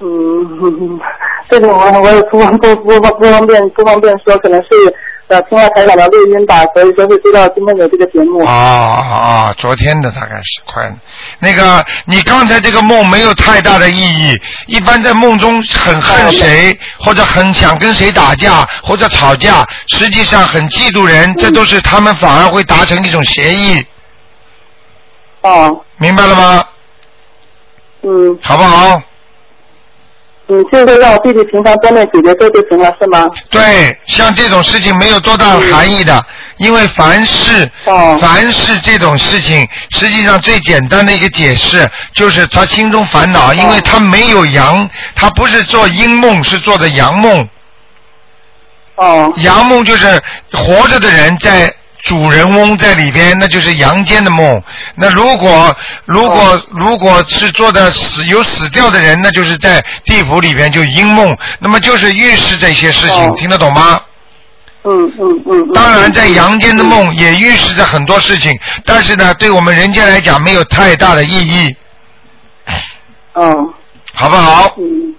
[0.00, 1.00] 嗯，
[1.48, 4.68] 这个我我也不方不不不不方便不方便说，可能是
[5.32, 8.44] 呃听了台长的录音吧，所以说会知道今天有这个节目。
[8.44, 10.96] 啊啊，昨天的大概是快的。
[11.38, 14.38] 那个，你刚才这个梦没有太大的意义。
[14.66, 23.82] 一般在梦中很恨谁，或者很想跟谁打架，或者吵架，实际上很嫉妒人，这都是他们反而会达成一种协议。
[25.40, 25.80] 哦。
[25.96, 26.64] 明白了吗？
[28.02, 28.38] 嗯。
[28.42, 29.00] 好不好？
[30.48, 33.28] 嗯，就是让我弟弟平常多念几节咒就行了，是吗？
[33.48, 36.24] 对，像这种事情没有多大含义的，
[36.56, 37.70] 因为凡是、
[38.20, 47.48] 凡是这种事情，实际上最简单的一个解释就是他心中烦恼，因为他没有阳，他不是做阴梦，是做的阳梦。
[48.96, 49.32] 哦。
[49.36, 50.20] 阳梦就是
[50.52, 51.72] 活着的人在。
[52.02, 54.62] 主人翁在里边，那就是阳间的梦。
[54.96, 55.74] 那如果
[56.06, 61.36] 如果、如果是做的死有死掉的人，那就是在地府里边就阴梦。
[61.60, 64.00] 那么就是预示这些事情，听得懂吗？
[64.84, 65.72] 嗯嗯嗯。
[65.72, 68.52] 当然，在阳间的梦也预示着很多事情，
[68.84, 71.76] 但是呢，对我们人间来讲没有太大的意义，
[73.34, 73.54] 嗯。
[74.14, 74.74] 好不好？
[74.78, 75.14] 嗯。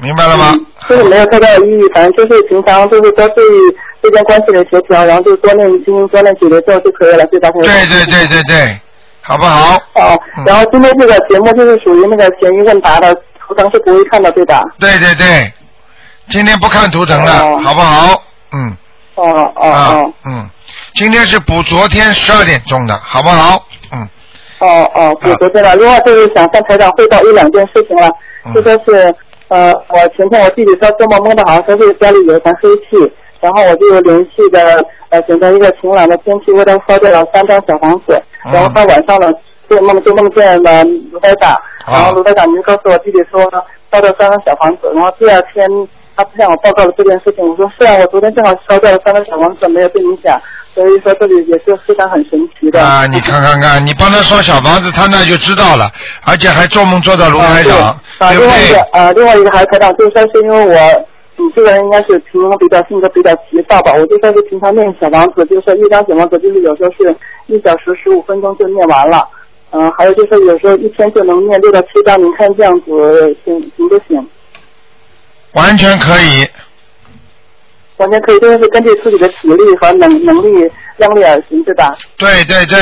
[0.00, 0.54] 明白了吗？
[0.88, 7.48] 就是没有太大的意义，反正就是平常就是多注意之间关系的协调，然后就多念经、多念几节咒就可以了，对吧？
[7.62, 8.80] 对对对对对，
[9.20, 9.76] 好不好？
[9.94, 14.62] 哦，然后今天这个节目就是属于那个悬疑问答的，图腾是不会看的，对吧？
[14.78, 15.52] 对对对，
[16.28, 18.22] 今天不看图腾了，好不好？
[18.52, 18.76] 嗯。
[19.14, 20.12] 哦哦啊哦。
[20.24, 20.50] 嗯，
[20.94, 23.64] 今天是补昨天十二点钟的，好不好？
[23.92, 24.08] 嗯。
[24.58, 25.76] 哦哦，补，昨天了。
[25.76, 28.08] 另外就是想向台长汇报一两件事情了，
[28.46, 29.14] 嗯就说是
[29.48, 33.12] 呃，我前天我弟弟说做梦梦到好像说是家里有一团黑气，
[33.42, 39.26] 然后我就连续的呃选择一个晴朗的天气，为他烧掉了三张小房子，然后到晚上呢
[39.68, 41.54] 做梦就梦见了卢台长，
[41.86, 43.42] 然后卢台长就告诉我弟弟说
[43.90, 45.68] 烧掉三张小房子，然后第二天
[46.16, 50.38] 他向我报告了这件事情，我说是啊，我昨天正好烧掉了三张小房子，没有对你讲，
[50.74, 52.80] 所以说这里也是非常很神奇的。
[52.80, 55.90] 啊，你看看看，你帮他烧小房子，他那就知道了，
[56.26, 57.78] 而且还做梦做到卢台长，
[58.18, 58.80] 啊，对不对另外一个？
[58.92, 61.06] 啊，另外一个还是台长，就说是因为我，
[61.36, 67.14] 你这个人应该是平常比较性格比较急躁吧，我就算是平常念小王子，就是说一张小王子就是有时候是
[67.46, 69.26] 一小时十五分钟就念完了，
[69.70, 74.28] 嗯、还有就是有时候一天就能念六到七张，您看这样子行行不行？
[75.54, 76.46] 完全可以。
[77.98, 81.94] 完全可以，就是根据自己的体力和能能力量力而行，对吧？
[82.16, 82.78] 对对对，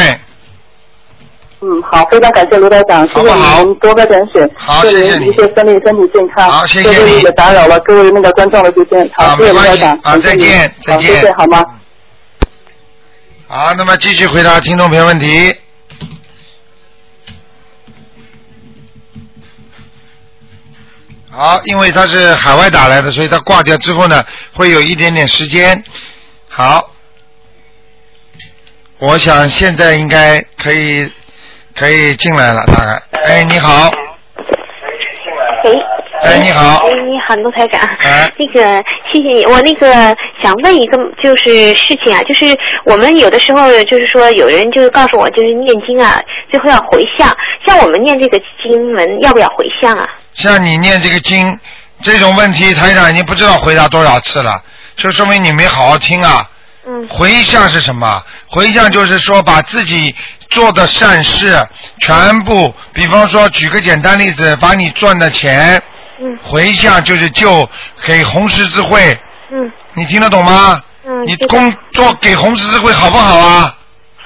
[1.63, 6.51] 嗯，好，非常感谢卢台长，谢谢您多喝点水，好祝谢谢你您一切顺利，身体健康。
[6.51, 11.65] 好谢谢你打扰了各位那个观众的时间，好，谢谢卢台长，啊，再见再见，好谢谢，好吗？
[13.47, 15.55] 好，那么继续回答听众朋友问题。
[21.31, 25.85] 好，因为他是海外打来的，所以他挂掉之后呢，会有一点点时间。
[26.49, 26.91] 好，
[28.99, 31.11] 我想现在应该可以
[31.77, 33.03] 可以进来了，大概。
[33.25, 33.91] 哎，你好，
[35.65, 35.79] 喂。
[36.23, 36.77] 哎，你好。
[36.87, 37.81] 哎，你好，陆台长。
[37.99, 38.31] 哎。
[38.37, 38.61] 那个，
[39.11, 39.47] 谢谢你。
[39.47, 42.45] 我那个想问一个就是事情啊，就是
[42.85, 47.35] 我们有的时候就是说有人就是告诉我，就是念经啊，最后要回向。
[47.67, 50.07] 像我们念这个经文，要不要回向啊？
[50.35, 51.59] 像你念这个经
[52.03, 54.63] 这种问题，台长已经不知道回答多少次了，
[54.97, 56.47] 就说明你没好好听啊。
[56.87, 57.09] 嗯。
[57.09, 58.23] 回向是什么？
[58.49, 60.15] 回向就是说把自己
[60.51, 61.57] 做的善事
[61.99, 65.83] 全部，比方说举个简单例子，把你赚的钱，
[66.21, 67.69] 嗯，回向就是救
[68.03, 69.19] 给红十字会，
[69.51, 70.81] 嗯，你听得懂吗？
[71.07, 73.75] 嗯，你工作给红十字会好不好啊？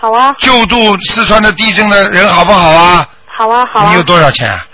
[0.01, 3.09] 好啊，救助四川的地震的人好不好啊？
[3.27, 3.89] 好啊，好啊。
[3.91, 4.67] 你有多少钱啊？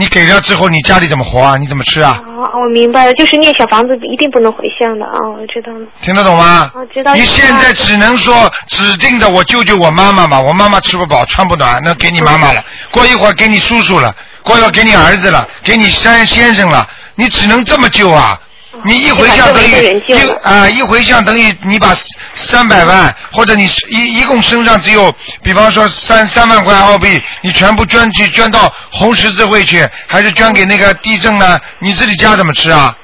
[0.00, 1.58] 你给了之后，你家里怎么活啊？
[1.58, 2.18] 你怎么吃啊？
[2.26, 5.86] 哦，我明白了，就是念小房子一定不能回向的啊、我知道了。
[6.00, 6.72] 听得懂吗？
[6.74, 7.14] 我知道。
[7.14, 12.64] 你现在只能说指定的，我救救我妈妈嘛，我妈妈吃不饱穿不暖，那给你妈妈了。
[12.90, 18.40] 过一会儿给你叔叔了，过一会儿给你儿子了，给你先先生了，你只能这么救啊。
[18.84, 21.94] 你一回向等于一啊、一回向等于你把
[22.34, 25.12] 三百万或者你一一共身上只有，
[25.42, 31.60] 比方说三三万块澳币，你全部捐去捐到红十字会去，还是捐给那个地震呢？
[31.80, 32.96] 你自己家怎么吃啊？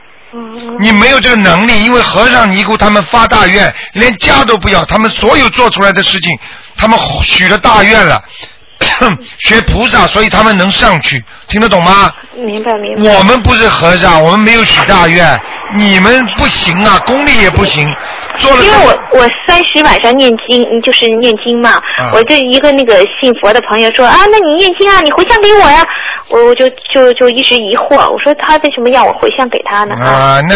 [0.78, 6.30] 你没有这个能力，因为和尚尼姑他们发大愿，连家都不要，他们所有做出来的事情，
[6.76, 8.22] 他们许了大愿了，
[9.38, 12.12] 学菩萨，所以他们能上去，听得懂吗？
[12.36, 13.16] 明白明白。
[13.16, 15.38] 我们不是和尚，我们没有许大愿，
[15.74, 17.88] 你们不行啊，功力也不行，
[18.36, 25.84] 做了因为我我三十晚上念经，就是念经嘛，啊我这一个那个信佛的朋友说啊，那你念经啊，你回向给我呀，
[26.28, 29.96] 我我就就就一直疑惑，我说他为什么要我回向给他呢？
[29.96, 30.54] 啊，那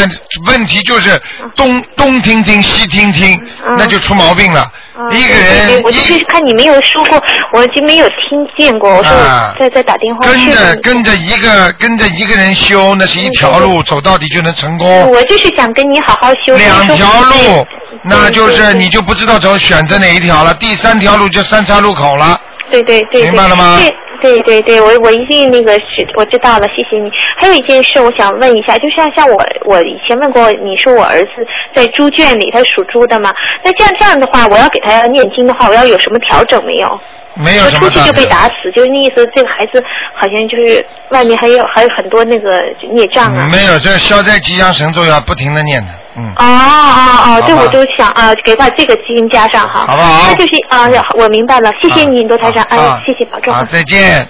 [0.50, 1.20] 问题就是
[1.56, 3.40] 东东听听西听听，
[3.76, 4.66] 那就出毛病了。
[5.10, 7.22] 一个人我就是看你没有说过，
[7.54, 10.50] 我就没有听见过，我说啊我再再打电话跟。
[10.50, 14.99] 着跟着一个跟着一个人修，那是一条路，走到底就能成功。
[15.06, 16.54] 我就是想跟你好好修。
[16.56, 17.66] 两条路，
[18.04, 20.54] 那就是你就不知道怎么选择哪一条了。
[20.54, 22.38] 第三条路就三岔路口了。
[22.70, 27.10] 对对对，明白了吗对对对对，我我一定那个是我知道了，谢谢你。
[27.36, 31.28] 还有一件事，我想问一下，就像像我我以前问过你说我儿子
[31.74, 33.32] 在猪圈里，他属猪的嘛，
[33.64, 37.00] 那这样这样的话，我要给他念经的话，我要有什么调整没有？
[37.40, 39.82] 没有什么大出去就被打死，就是那意思，这个孩子
[40.14, 42.62] 好像就是外面还有还有很多那个
[42.92, 43.48] 孽障啊。
[43.50, 46.24] 没有，这消灾吉祥神咒要不停的念的，嗯。
[46.36, 53.52] 哦哦哦，这我都想啊，给把这个基因加上哈，好不好那就是啊，我明白了，谢谢你，罗台长，哎啊，谢谢保重。
[53.52, 54.28] 好，再见。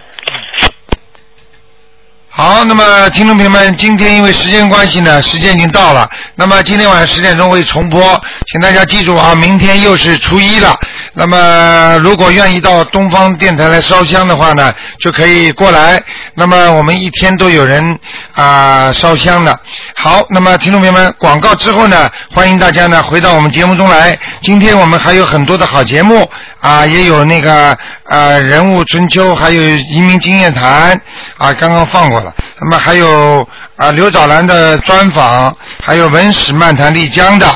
[2.42, 6.08] 好，那么听众朋友们，今天因为时间关系呢，时间已经到了。
[6.36, 10.74] 那么今天晚上十点钟会重播，请大家记住啊，明天又是初一了。
[11.12, 16.02] 那么如果愿意到东方电台来烧香的话呢，就可以过来。
[16.32, 17.98] 那么我们一天都有人
[18.34, 19.60] 啊、烧香的。
[19.94, 24.18] 好，那么听众朋友们，广告之后呢，欢迎大家呢回到我们节目中来。
[24.40, 26.26] 今天我们还有很多的好节目
[26.62, 27.76] 啊，也有那个
[28.10, 31.00] 啊人物春秋，还有移民经验谈
[31.38, 32.34] 啊，刚刚放过了。
[32.60, 33.46] 那么还有
[33.76, 37.46] 啊刘早兰的专访，还有文史漫谈丽江的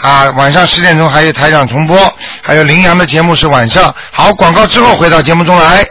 [0.00, 1.98] 啊，晚上十点钟还有台长重播，
[2.40, 3.92] 还有羚羊的节目是晚上。
[4.12, 5.84] 好，广告之后回到节目中来。